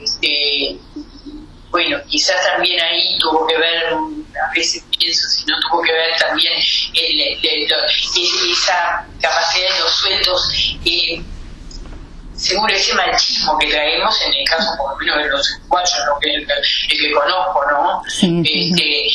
[0.00, 0.78] Este,
[1.70, 6.16] bueno, quizás también ahí tuvo que ver, a veces pienso si no tuvo que ver
[6.18, 6.52] también
[8.52, 10.76] esa capacidad de los sueldos.
[10.84, 11.22] Eh,
[12.34, 16.46] seguro ese machismo que traemos en el caso por lo menos de los cuatro el,
[16.88, 19.08] que conozco no este,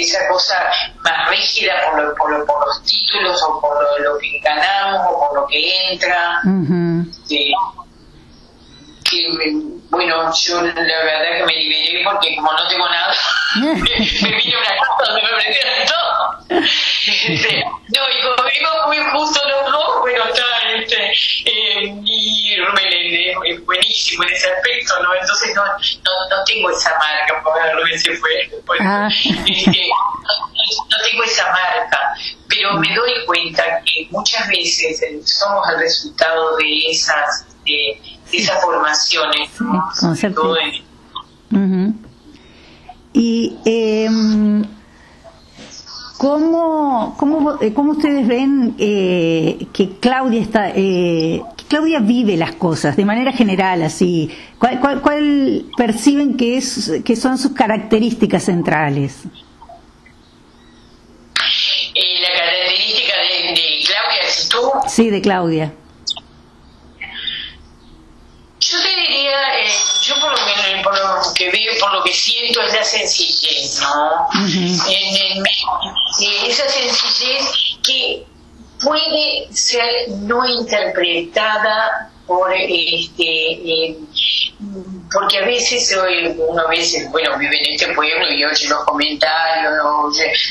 [0.00, 0.54] esa cosa
[1.02, 5.46] más rígida por, por, por, los títulos o por lo, que ganamos o por lo
[5.46, 6.40] que entra
[9.08, 9.28] que,
[9.90, 13.14] bueno yo la verdad que me liberé porque como no tengo nada
[13.56, 16.06] me vine a una casa donde me ofrecieron todo.
[16.48, 20.44] Este, no y como digo muy justo los dos pero está
[20.74, 21.12] este,
[21.44, 26.90] eh, y Rubén es buenísimo en ese aspecto no entonces no, no, no tengo esa
[26.98, 28.30] marca porque Rubén se fue
[28.80, 29.08] ah.
[29.08, 29.88] este,
[30.90, 32.14] no, tengo esa marca
[32.48, 38.00] pero me doy cuenta que muchas veces somos el resultado de esas de,
[38.32, 39.84] esas formaciones ¿no?
[43.12, 44.08] Y eh,
[46.18, 52.96] ¿cómo, cómo, eh, cómo, ustedes ven eh, que Claudia está, eh, Claudia vive las cosas
[52.96, 54.30] de manera general, así?
[54.58, 59.24] ¿Cuál, cuál, cuál perciben que, es, que son sus características centrales?
[61.94, 64.88] Eh, la característica de, de Claudia, tú?
[64.88, 65.72] Sí, de Claudia.
[68.60, 69.72] Yo te diría, eh,
[70.02, 71.34] yo por lo, que, por lo
[71.92, 74.28] lo que siento es la sencillez, ¿no?
[74.88, 75.42] en,
[76.46, 78.24] esa sencillez que
[78.82, 83.96] puede ser no interpretada por este eh,
[85.12, 85.96] porque a veces
[86.36, 89.72] uno a veces bueno vive en este pueblo y oye los comentarios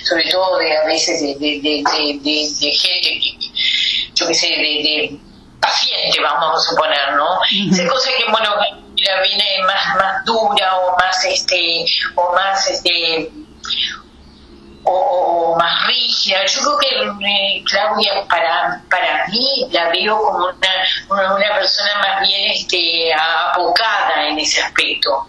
[0.05, 3.38] sobre todo de a veces de, de, de, de gente que
[4.15, 5.19] yo qué sé de
[5.65, 7.39] paciente, vamos a suponer, ¿no?
[7.71, 8.49] Esa cosa que, bueno,
[9.03, 11.85] la viene más, más dura o más, este,
[12.15, 13.29] o más, este,
[14.83, 16.45] o, más rígida.
[16.45, 22.21] Yo creo que eh, Claudia para, para mí la veo como una, una, persona más
[22.21, 25.27] bien este, abocada en ese aspecto,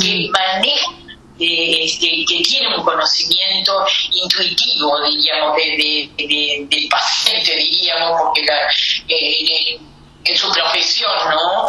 [0.00, 0.92] que maneja
[1.38, 8.54] este, que tiene un conocimiento intuitivo, diríamos, de, de, del paciente, diríamos, porque la,
[9.08, 9.78] eh,
[10.24, 11.68] en su profesión, ¿no?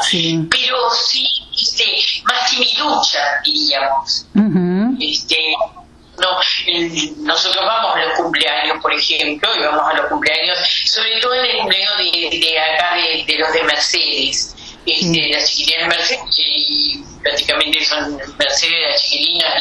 [0.50, 1.28] Pero sí,
[1.60, 1.84] este,
[2.26, 4.26] más timiducha, diríamos.
[5.00, 5.38] este,
[6.20, 6.28] no,
[7.26, 11.46] nosotros vamos a los cumpleaños, por ejemplo, y vamos a los cumpleaños, sobre todo en
[11.46, 14.56] el cumpleaños de, de acá, de, de los de Mercedes
[14.86, 19.54] este, las chiquilinas Mercedes, y prácticamente son Mercedes, las chiquilinas,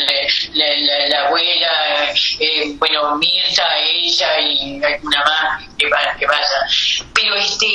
[0.55, 5.87] la, la, abuela, eh, bueno, Mirta, ella y alguna más que,
[6.18, 6.66] que vaya.
[7.14, 7.66] Pero este,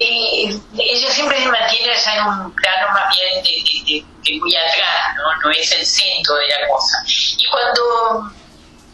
[0.00, 5.42] eh, ella siempre se mantiene en un plano más bien de, de, muy atrás, ¿no?
[5.42, 6.96] no es el centro de la cosa.
[7.06, 8.32] Y cuando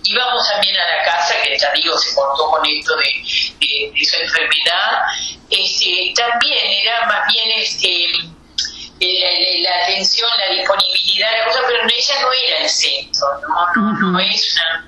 [0.09, 4.17] íbamos también a la casa, que ya digo, se cortó con esto de, de, su
[4.21, 5.03] enfermedad,
[5.51, 8.07] este, también era más bien este,
[9.01, 13.27] la, atención, la disponibilidad, la cosa, pero ella no era el centro,
[13.77, 14.87] no, no, es una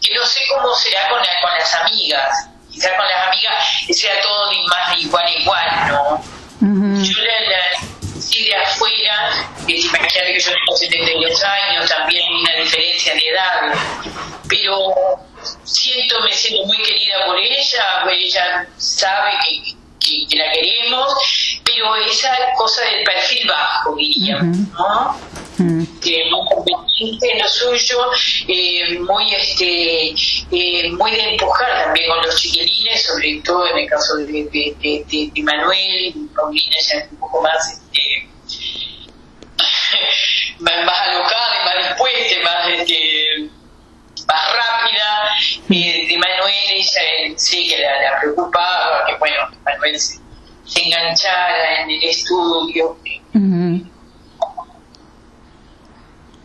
[0.00, 3.54] que no sé cómo será con, con las amigas, quizás con las amigas
[3.90, 6.24] sea todo de más de igual a igual, ¿no?
[6.62, 6.91] La,
[10.12, 13.74] que imagínate que yo tengo 72 años, también hay una diferencia de edad,
[14.48, 14.94] pero
[15.64, 19.32] siento, me siento muy querida por ella, ella sabe
[20.00, 25.32] que, que, la queremos, pero esa cosa del perfil bajo, diríamos, ¿no?
[26.00, 27.98] que muy competente en lo suyo,
[28.48, 30.14] eh, muy este
[30.50, 34.74] eh, muy de empujar también con los chiquilines, sobre todo en el caso de, de,
[34.80, 38.28] de, de Manuel, Paulina ya un poco más este,
[40.60, 43.50] más alocada y más dispuesta, más este
[44.26, 45.34] más rápida,
[45.70, 50.20] eh, de Manuel, ella sí que la, preocupaba, que bueno, Manuel se,
[50.76, 52.96] enganchara en el estudio.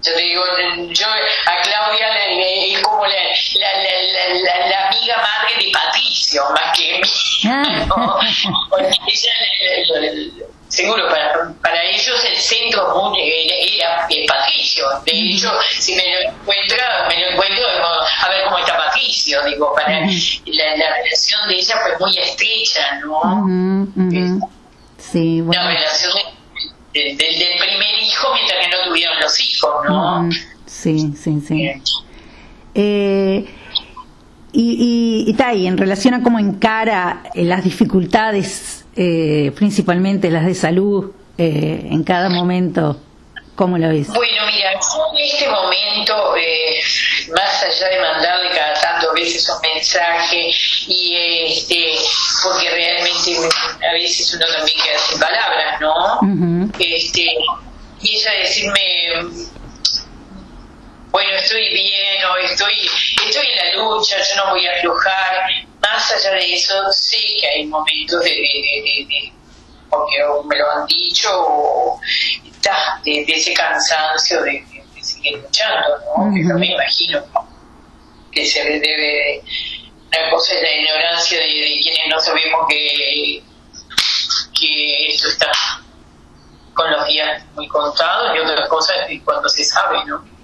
[0.03, 0.43] Yo digo,
[0.91, 3.15] yo a Claudia es como la,
[3.59, 7.09] la, la, amiga madre de Patricio, más que mí.
[7.45, 8.19] Ah.
[10.67, 13.55] seguro, para, para ellos el centro era,
[14.07, 14.85] era Patricio.
[15.05, 19.43] De hecho, si me lo encuentra, me lo encuentro, a ver cómo está Patricio.
[19.45, 23.87] Digo, para la, relación de ella fue muy estrecha, ¿no?
[24.97, 25.61] Sí, bueno.
[25.61, 26.13] La relación
[26.93, 30.29] del, primer hijo mientras que no tuvieron los hijos, ¿no?
[30.65, 31.71] Sí, sí, sí.
[32.75, 33.45] Eh,
[34.51, 40.55] y, y, y, y en relación a cómo encara las dificultades, eh, principalmente las de
[40.55, 42.99] salud, eh, en cada momento,
[43.55, 44.07] ¿cómo lo ves?
[44.07, 46.79] Bueno, mira, en este momento, eh,
[47.35, 50.49] más allá de mandarle cada tanto veces un mensaje,
[50.87, 51.91] y este,
[52.43, 53.37] porque realmente
[53.87, 56.71] a veces uno también queda sin palabras, ¿no?
[56.79, 57.27] este,
[58.01, 58.81] y ella decirme
[61.11, 62.73] bueno, estoy bien o estoy,
[63.25, 65.49] estoy en la lucha, yo no voy a aflojar.
[65.93, 69.33] Más allá de eso, sé que hay momentos de, de,
[69.89, 70.15] porque
[70.45, 71.99] me lo han dicho, o,
[73.03, 74.63] de, ese cansancio de,
[75.01, 76.33] seguir luchando, ¿no?
[76.33, 77.23] Que me imagino
[78.31, 79.41] que se debe,
[80.09, 83.41] una cosa es la ignorancia de, quienes no sabemos que,
[84.59, 85.51] que esto está
[86.73, 90.37] con los días muy contados y otra cosa es cuando se sabe, ¿no?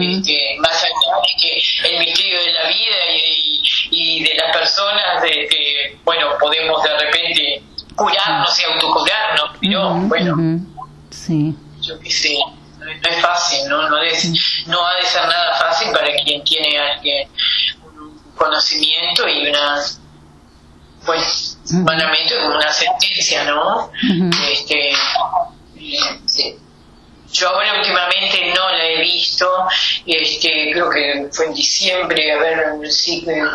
[0.00, 5.48] este, más allá de que el misterio de la vida y, de las personas, de,
[5.48, 7.62] que, bueno, podemos de repente
[7.94, 10.36] curarnos y autocurarnos, pero bueno,
[11.10, 11.54] sí.
[11.80, 12.38] yo qué sé,
[12.78, 13.88] no, es fácil, ¿no?
[13.88, 17.28] No, no ha de ser nada fácil para quien tiene alguien,
[17.84, 19.82] un conocimiento y una
[21.04, 23.90] pues humanamente una sentencia, ¿no?
[24.50, 24.92] este,
[26.26, 26.58] sí.
[27.32, 29.46] Yo ahora últimamente no la he visto,
[30.06, 33.22] este, creo que fue en diciembre, a ver, sí.
[33.26, 33.50] No, no,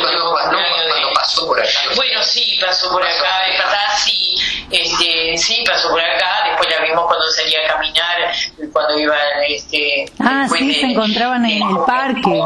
[0.00, 0.58] cuando,
[0.88, 1.68] cuando pasó por acá.
[1.96, 4.36] Bueno, sí, pasó por acá, es verdad, sí,
[4.70, 8.32] este, sí, pasó por acá, después la vimos cuando salía a caminar,
[8.72, 9.16] cuando iba,
[9.48, 10.06] este...
[10.20, 12.40] Ah, sí, se encontraban en el parque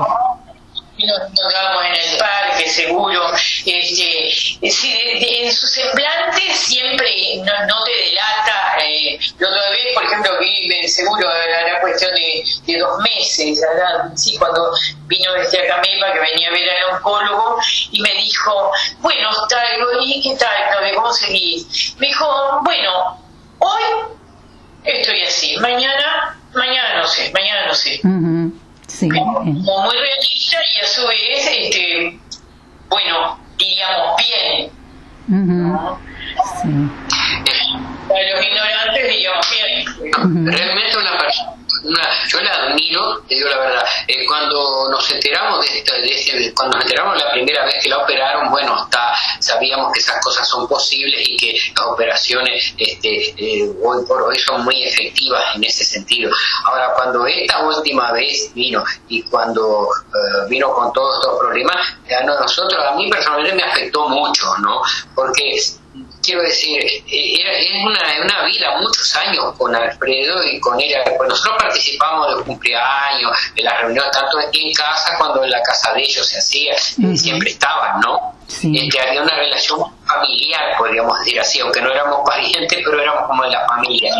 [0.98, 3.32] nos encontrábamos en el parque, seguro.
[3.66, 4.30] Este,
[4.62, 8.76] en su semblante siempre no, te delata.
[8.78, 13.60] Eh, la otra vez, por ejemplo, vi, seguro era cuestión de, de dos meses,
[14.14, 14.72] sí, cuando
[15.06, 17.58] vino este a Camepa, que venía a ver al oncólogo,
[17.90, 19.30] y me dijo, bueno,
[20.02, 21.94] ¿y qué tal, ¿Cómo seguís?
[21.98, 23.20] Me dijo, bueno,
[23.58, 23.82] hoy
[24.84, 28.00] estoy así, mañana, mañana no sé, mañana no sé.
[28.94, 29.08] Sí.
[29.08, 32.18] Como, muy realista y a su vez, este,
[32.88, 34.70] bueno, diríamos bien.
[38.08, 39.08] Para los ignorantes
[40.00, 40.46] bien.
[40.46, 41.54] Realmente una persona
[42.28, 43.84] yo la admiro, te digo la verdad.
[44.08, 47.88] Eh, cuando nos enteramos de, esto, de este, cuando nos enteramos la primera vez que
[47.88, 53.34] la operaron, bueno, está, sabíamos que esas cosas son posibles y que las operaciones este,
[53.36, 56.30] eh, hoy por hoy son muy efectivas en ese sentido.
[56.64, 61.76] Ahora, cuando esta última vez vino y cuando eh, vino con todos estos problemas,
[62.18, 64.80] a nosotros, a mí personalmente me afectó mucho, ¿no?
[65.14, 65.56] Porque
[66.24, 71.02] quiero decir, era, es una, una, vida, muchos años con Alfredo y con ella.
[71.16, 75.62] Pues nosotros participamos de cumpleaños, de las reuniones, tanto aquí en casa cuando en la
[75.62, 76.76] casa de ellos se hacía,
[77.16, 78.34] siempre estaban, ¿no?
[78.46, 83.42] Este, había una relación familiar, podríamos decir así, aunque no éramos parientes, pero éramos como
[83.42, 84.10] de la familia.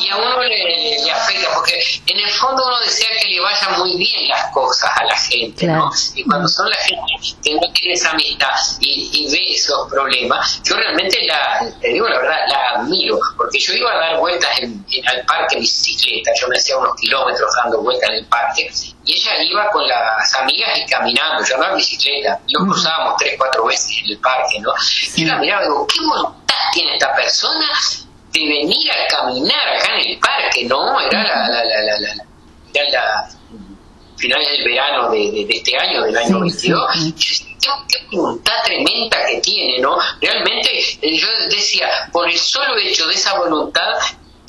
[0.00, 3.96] Y a uno le, afecta, porque en el fondo uno desea que le vayan muy
[3.96, 5.90] bien las cosas a la gente, ¿no?
[6.14, 7.12] Y cuando son la gente
[7.42, 8.48] que no tiene esa amistad
[8.80, 13.74] y, ve esos problemas, yo realmente la, te digo la verdad, la admiro, porque yo
[13.74, 17.50] iba a dar vueltas en, en, al parque en bicicleta, yo me hacía unos kilómetros
[17.62, 18.70] dando vueltas en el parque,
[19.04, 23.34] y ella iba con las amigas y caminando, yo no en bicicleta, lo cruzábamos tres,
[23.38, 24.72] cuatro veces en el parque, ¿no?
[25.16, 27.66] Y yo la miraba y digo, ¿qué voluntad tiene esta persona
[28.32, 31.00] de venir a caminar acá en el parque, no?
[31.00, 32.24] Era la, la, la, la, la,
[32.74, 33.28] era la
[34.20, 36.88] finales del verano de, de, este año, del año 22.
[37.88, 39.96] qué voluntad tremenda que tiene, ¿no?
[40.20, 43.94] Realmente eh, yo decía, por el solo hecho de esa voluntad,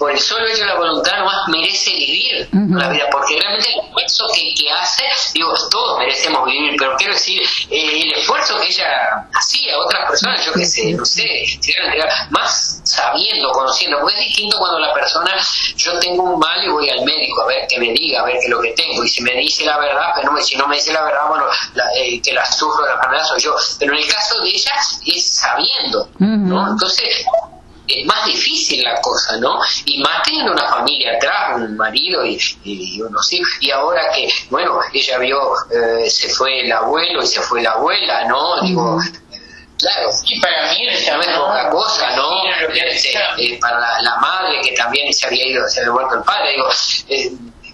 [0.02, 3.86] por el solo hecho de la voluntad nomás merece vivir la vida, porque realmente el
[3.86, 5.04] esfuerzo que, que, hace,
[5.36, 7.40] digo, todos merecemos vivir, pero quiero decir,
[7.70, 8.88] eh, el esfuerzo que ella
[9.32, 11.24] hacía a otras personas, yo qué sé, no sé,
[12.32, 15.38] más sabiendo, conociendo, porque es distinto cuando la persona,
[15.76, 18.40] yo tengo un mal y voy al médico a ver que me diga, a ver
[18.40, 20.68] qué es lo que tengo, y si me dice la verdad, pero no, si no
[20.68, 21.46] me dice la verdad, bueno,
[21.96, 24.72] eh, que la sufro la enfermedad soy yo, pero en el caso de ella
[25.06, 26.72] es sabiendo, ¿no?
[26.72, 27.24] Entonces,
[28.00, 29.60] es más difícil la cosa, ¿no?
[29.86, 34.28] Y más teniendo una familia atrás, un marido y, y unos hijos, y ahora que,
[34.50, 38.62] bueno, ella vio, eh, se fue el abuelo y se fue la abuela, ¿no?
[38.62, 39.00] Digo,
[39.78, 42.30] claro, y para mí no es poca cosa, ¿no?
[42.74, 46.52] Este, eh, para la, madre que también se había ido, se había vuelto el padre,
[46.52, 46.68] digo,
[47.10, 47.32] eh,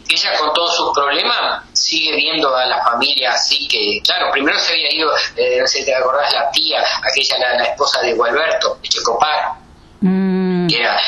[0.10, 4.72] ella con todos sus problemas sigue viendo a la familia así que, claro, primero se
[4.72, 8.80] había ido, no sé si te acordás, la tía, aquella, la, la esposa de Gualberto,
[8.82, 9.67] de Checopar,
[10.02, 10.68] Mm.
[10.72, 11.00] era,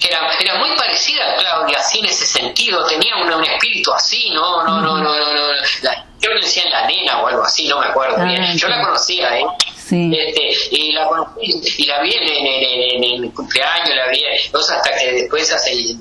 [0.00, 4.80] era, muy parecida a Claudia, así en ese sentido, tenía un, espíritu así, no, no,
[4.80, 5.52] no, no, no, no.
[5.82, 8.56] La, creo que decían la nena o algo así, no me acuerdo ah, bien.
[8.56, 9.44] Yo la conocía, ¿eh?
[9.92, 15.52] Este, y la conocí, y la vi en, el cumpleaños, la vi, hasta que después
[15.52, 15.96] hace,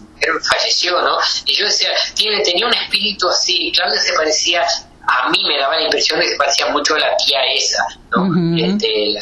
[0.47, 1.17] falleció, ¿no?
[1.45, 4.63] Y yo decía, tiene, tenía un espíritu así, Claudia se parecía,
[5.07, 7.83] a mí me daba la impresión de que se parecía mucho a la tía esa,
[8.11, 8.63] ¿no?
[8.63, 9.21] este, la,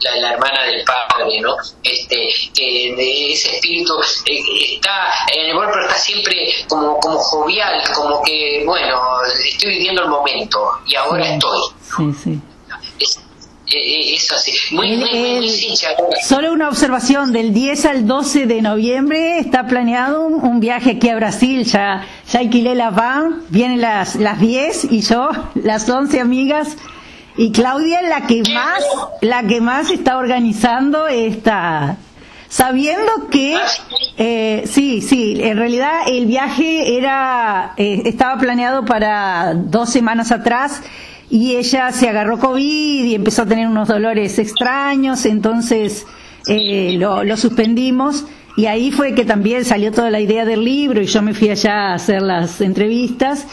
[0.00, 1.56] la, hermana del padre, ¿no?
[1.82, 3.94] Este, que de ese espíritu
[4.26, 8.96] eh, está en el pero está siempre como, como jovial, como que, bueno,
[9.44, 11.60] estoy viviendo el momento y ahora estoy.
[11.96, 12.40] Sí, sí.
[13.00, 13.18] Es,
[13.74, 15.76] eh, eh, así, muy, muy, muy,
[16.26, 21.16] Solo una observación, del 10 al 12 de noviembre está planeado un, viaje aquí a
[21.16, 26.76] Brasil, ya, ya alquilé la van, vienen las, las 10 y yo, las 11 amigas,
[27.38, 28.84] y Claudia es la que más,
[29.20, 31.96] la que más está organizando esta,
[32.48, 33.56] sabiendo que
[34.16, 40.82] eh, sí, sí, en realidad el viaje era eh, estaba planeado para dos semanas atrás
[41.30, 46.06] y ella se agarró COVID y empezó a tener unos dolores extraños, entonces
[46.48, 48.24] eh, lo, lo suspendimos
[48.56, 51.50] y ahí fue que también salió toda la idea del libro y yo me fui
[51.50, 53.46] allá a hacer las entrevistas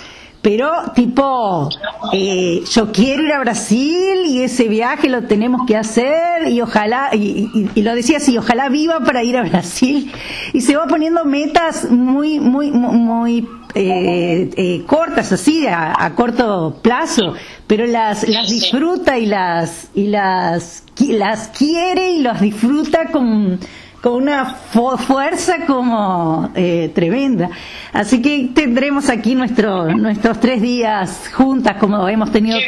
[0.45, 1.69] pero tipo,
[2.13, 7.09] eh, yo quiero ir a Brasil y ese viaje lo tenemos que hacer y ojalá,
[7.15, 10.11] y, lo decía así, ojalá viva para ir a Brasil.
[10.53, 17.33] Y se va poniendo metas muy, muy, muy, eh, eh, cortas así, a, corto plazo,
[17.65, 23.59] pero las, las disfruta y las, y las, las quiere y las disfruta con
[24.05, 27.49] con una fuerza como eh, tremenda.
[27.91, 32.59] Así que tendremos aquí nuestro, nuestros tres días juntas como hemos tenido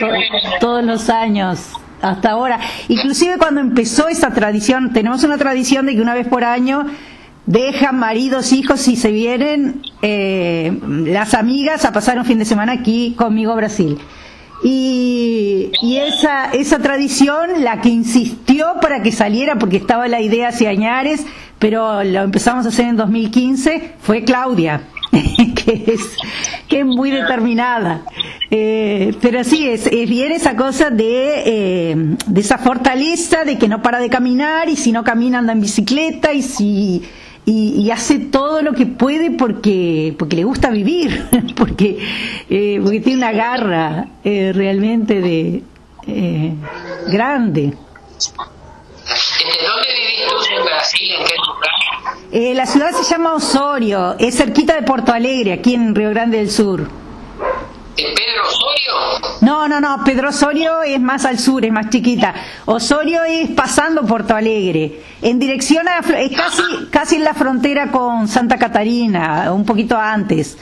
[0.59, 2.59] todos los años hasta ahora.
[2.87, 6.87] Inclusive cuando empezó esa tradición, tenemos una tradición de que una vez por año
[7.45, 10.75] dejan maridos, hijos y se vienen eh,
[11.05, 13.99] las amigas a pasar un fin de semana aquí conmigo Brasil.
[14.63, 20.67] Y, esa, esa tradición, la que insistió para que saliera, porque estaba la idea hace
[20.67, 21.25] añares,
[21.59, 24.81] pero lo empezamos a hacer en 2015, fue Claudia,
[25.11, 26.15] que es,
[26.67, 28.03] que es muy determinada.
[28.49, 31.95] Eh, pero sí, es, es, bien esa cosa de, eh,
[32.25, 35.61] de esa fortaleza, de que no para de caminar, y si no camina anda en
[35.61, 37.03] bicicleta, y si
[37.49, 41.25] y, hace todo lo que puede porque porque le gusta vivir,
[41.55, 41.97] porque
[42.49, 45.63] eh, porque tiene una garra eh, realmente de
[46.07, 46.53] eh,
[47.07, 47.73] grande.
[49.05, 51.09] ¿Dónde vivís tú en Brasil?
[51.17, 51.77] ¿En qué lugar?
[52.33, 56.39] Eh, la ciudad se llama Osorio, es cerquita de Porto Alegre, aquí en Río Grande
[56.39, 56.85] del Sur.
[58.03, 59.37] Pedro Osorio?
[59.41, 62.33] No, no, no, Pedro Osorio es más al sur, es más chiquita.
[62.65, 68.27] Osorio es pasando Porto Alegre, en dirección a, es casi, casi en la frontera con
[68.27, 70.57] Santa Catarina, un poquito antes.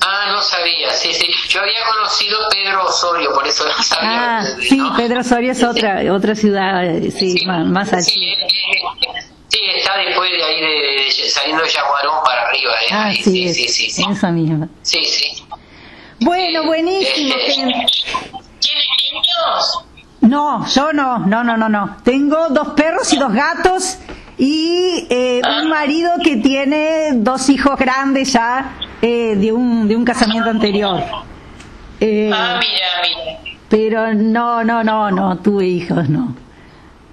[0.00, 1.26] Ah, no sabía, sí, sí.
[1.48, 4.38] Yo había conocido Pedro Osorio, por eso no sabía.
[4.38, 6.82] Ah, sí, Pedro Osorio es otra otra ciudad,
[7.16, 8.12] sí, más, al sur.
[8.12, 12.72] Sí, está después de ahí, de, saliendo de Yaguarón para arriba.
[12.72, 12.88] ¿eh?
[12.90, 14.68] Ah, sí, sí, sí, sí, Esa misma.
[14.82, 15.44] Sí, sí.
[16.20, 17.34] Bueno, buenísimo.
[17.34, 19.84] ¿Tienes niños?
[20.20, 21.96] No, yo no, no, no, no, no.
[22.02, 23.98] Tengo dos perros y dos gatos
[24.38, 30.04] y eh, un marido que tiene dos hijos grandes ya eh, de, un, de un
[30.04, 31.02] casamiento anterior.
[32.00, 33.38] Eh, ah, mira, mira.
[33.68, 36.34] Pero no, no, no, no, tuve hijos, no.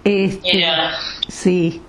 [0.03, 0.91] Este, mira.
[1.27, 1.81] Sí.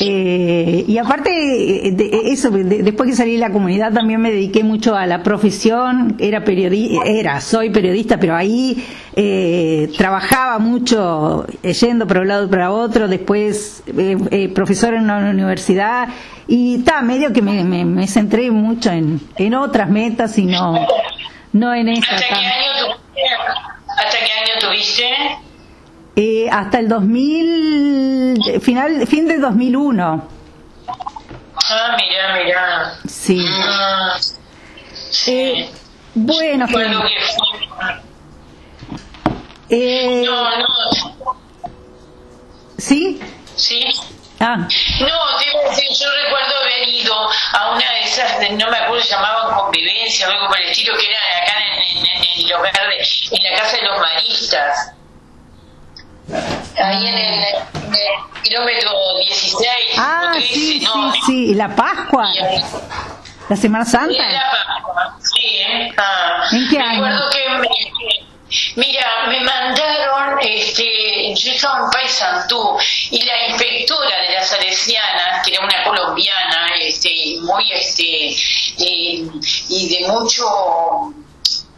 [0.00, 4.94] Eh, y aparte de eso, después que salí de la comunidad también me dediqué mucho
[4.94, 8.84] a la profesión, era periodista, era, soy periodista, pero ahí
[9.16, 15.02] eh, trabajaba mucho eh, yendo para un lado y para otro, después eh, profesor en
[15.04, 16.08] una universidad
[16.46, 20.86] y está medio que me, me, centré mucho en, en otras metas y no,
[21.52, 22.14] no en esta.
[22.14, 22.96] ¿Hasta qué año,
[23.88, 25.47] ¿Hasta qué año tuviste?
[26.20, 30.28] Eh, hasta el 2000, final, fin del 2001.
[31.70, 32.94] Ah, mira, mira.
[33.06, 33.46] Sí.
[33.48, 34.18] Ah,
[35.28, 35.70] Eh,
[36.14, 37.18] bueno, bueno, que-
[39.70, 40.66] eh, no, no,
[42.78, 43.20] ¿sí?
[43.54, 43.80] sí.
[44.40, 47.14] Ah, No, te iba a decir, yo recuerdo haber ido
[47.52, 51.06] a una de esas, no me acuerdo, llamaban convivencia o algo por el estilo, que
[51.10, 54.92] era acá en, en- en el hogar de, en la casa de los maristas.
[56.82, 58.90] Ahí en el, en el kilómetro
[59.20, 61.12] 16 ah o 13, sí, ¿no?
[61.12, 62.38] sí, sí, la Pascua, Y
[63.48, 64.28] la Semana Santa.
[64.28, 65.92] la Pascua, Sí, ¿eh?
[65.96, 66.44] Ah.
[66.52, 67.04] ¿En qué año?
[67.04, 67.68] Recuerdo que me-
[68.76, 72.78] Mira, me mandaron, este, yo estaba en Paysandú
[73.10, 77.10] y la inspectora de las salesianas, que era una colombiana, este,
[77.42, 79.28] muy, este, eh,
[79.68, 80.46] y de mucho,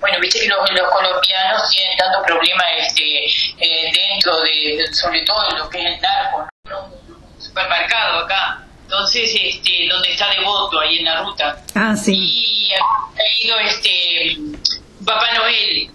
[0.00, 3.26] bueno, viste que los, los colombianos tienen tanto problema, este,
[3.60, 6.84] eh, dentro de, de- sobre todo en lo que es el narco, ¿no?
[6.86, 8.64] Un supermercado acá.
[8.82, 12.12] Entonces, este, donde está Devoto, ahí en la ruta Ah, sí.
[12.16, 14.36] y ha ido este
[15.06, 15.88] Papá Noel,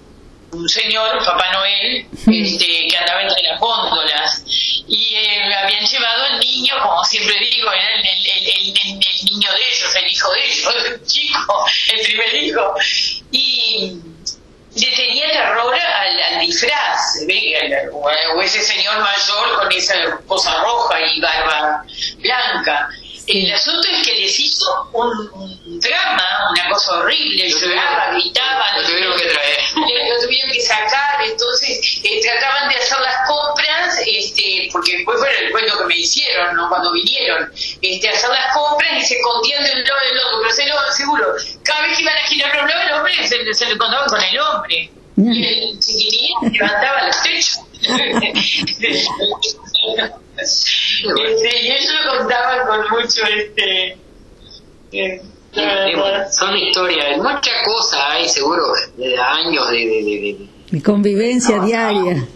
[0.52, 4.44] un señor, Papá Noel, este, que andaba entre las góndolas,
[4.88, 9.04] y eh, habían llevado al niño, como siempre digo, era el, el- el- el- el-
[9.04, 12.74] el niño de ellos, el hijo de ellos, el chico, el primer hijo,
[13.32, 13.98] y
[14.76, 17.90] le tenía terror al, al disfraz, ¿ve?
[17.94, 19.96] O ese señor mayor con esa
[20.28, 21.86] cosa roja y barba
[22.20, 22.90] blanca.
[23.28, 28.22] El asunto es que les hizo un, un drama, una cosa horrible, Lo lloraba, tuvieron-
[28.22, 29.58] gritaban, lo tuvieron que traer.
[29.76, 35.46] lo tuvieron que sacar, entonces eh, trataban de hacer las compras, este, porque después fue
[35.46, 36.70] el cuento que me hicieron, ¿no?
[36.70, 40.54] Cuando vinieron, este, hacer las compras y se escondían de un lado del otro, pero
[40.54, 41.26] se lo seguro,
[41.64, 44.22] cada vez que iban a girar los lados, el hombre se, se lo encontraban con
[44.22, 44.92] el hombre.
[45.18, 47.60] Y el chiquitín levantaba los techos.
[50.38, 53.98] Este, y ellos lo contaban con mucho este
[54.92, 55.22] eh,
[55.54, 58.64] bueno, son historias, muchas cosas hay seguro
[58.98, 62.28] de años de, de, de- de- Mi convivencia diaria.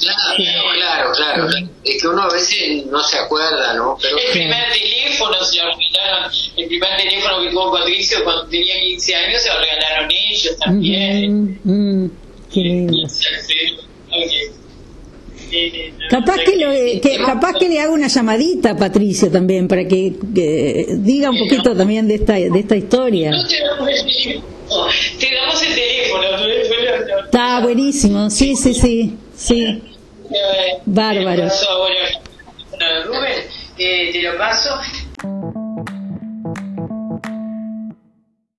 [0.00, 1.48] Claro, claro, claro.
[1.84, 3.98] Es que uno a veces no se acuerda, ¿no?
[4.00, 8.78] Pero El primer teléfono se lo regalaron, el primer teléfono que tuvo Patricio cuando tenía
[8.80, 11.60] 15 años se lo regalaron ellos también.
[11.64, 12.10] Mm, mm,
[12.54, 13.08] qué lindo.
[15.50, 19.86] Eh, Capaz que, lo, que capaz que le haga una llamadita a Patricio también para
[19.86, 23.30] que, que diga un poquito también de esta de esta historia.
[23.30, 24.42] No te damos el teléfono,
[25.18, 26.22] te damos el teléfono.
[26.22, 26.38] ¿no?
[26.38, 27.24] Bueno, no.
[27.24, 29.82] Está buenísimo, sí, sí, sí, sí.
[30.30, 31.48] Eh, Bárbaro.
[33.78, 34.70] Eh, te lo paso.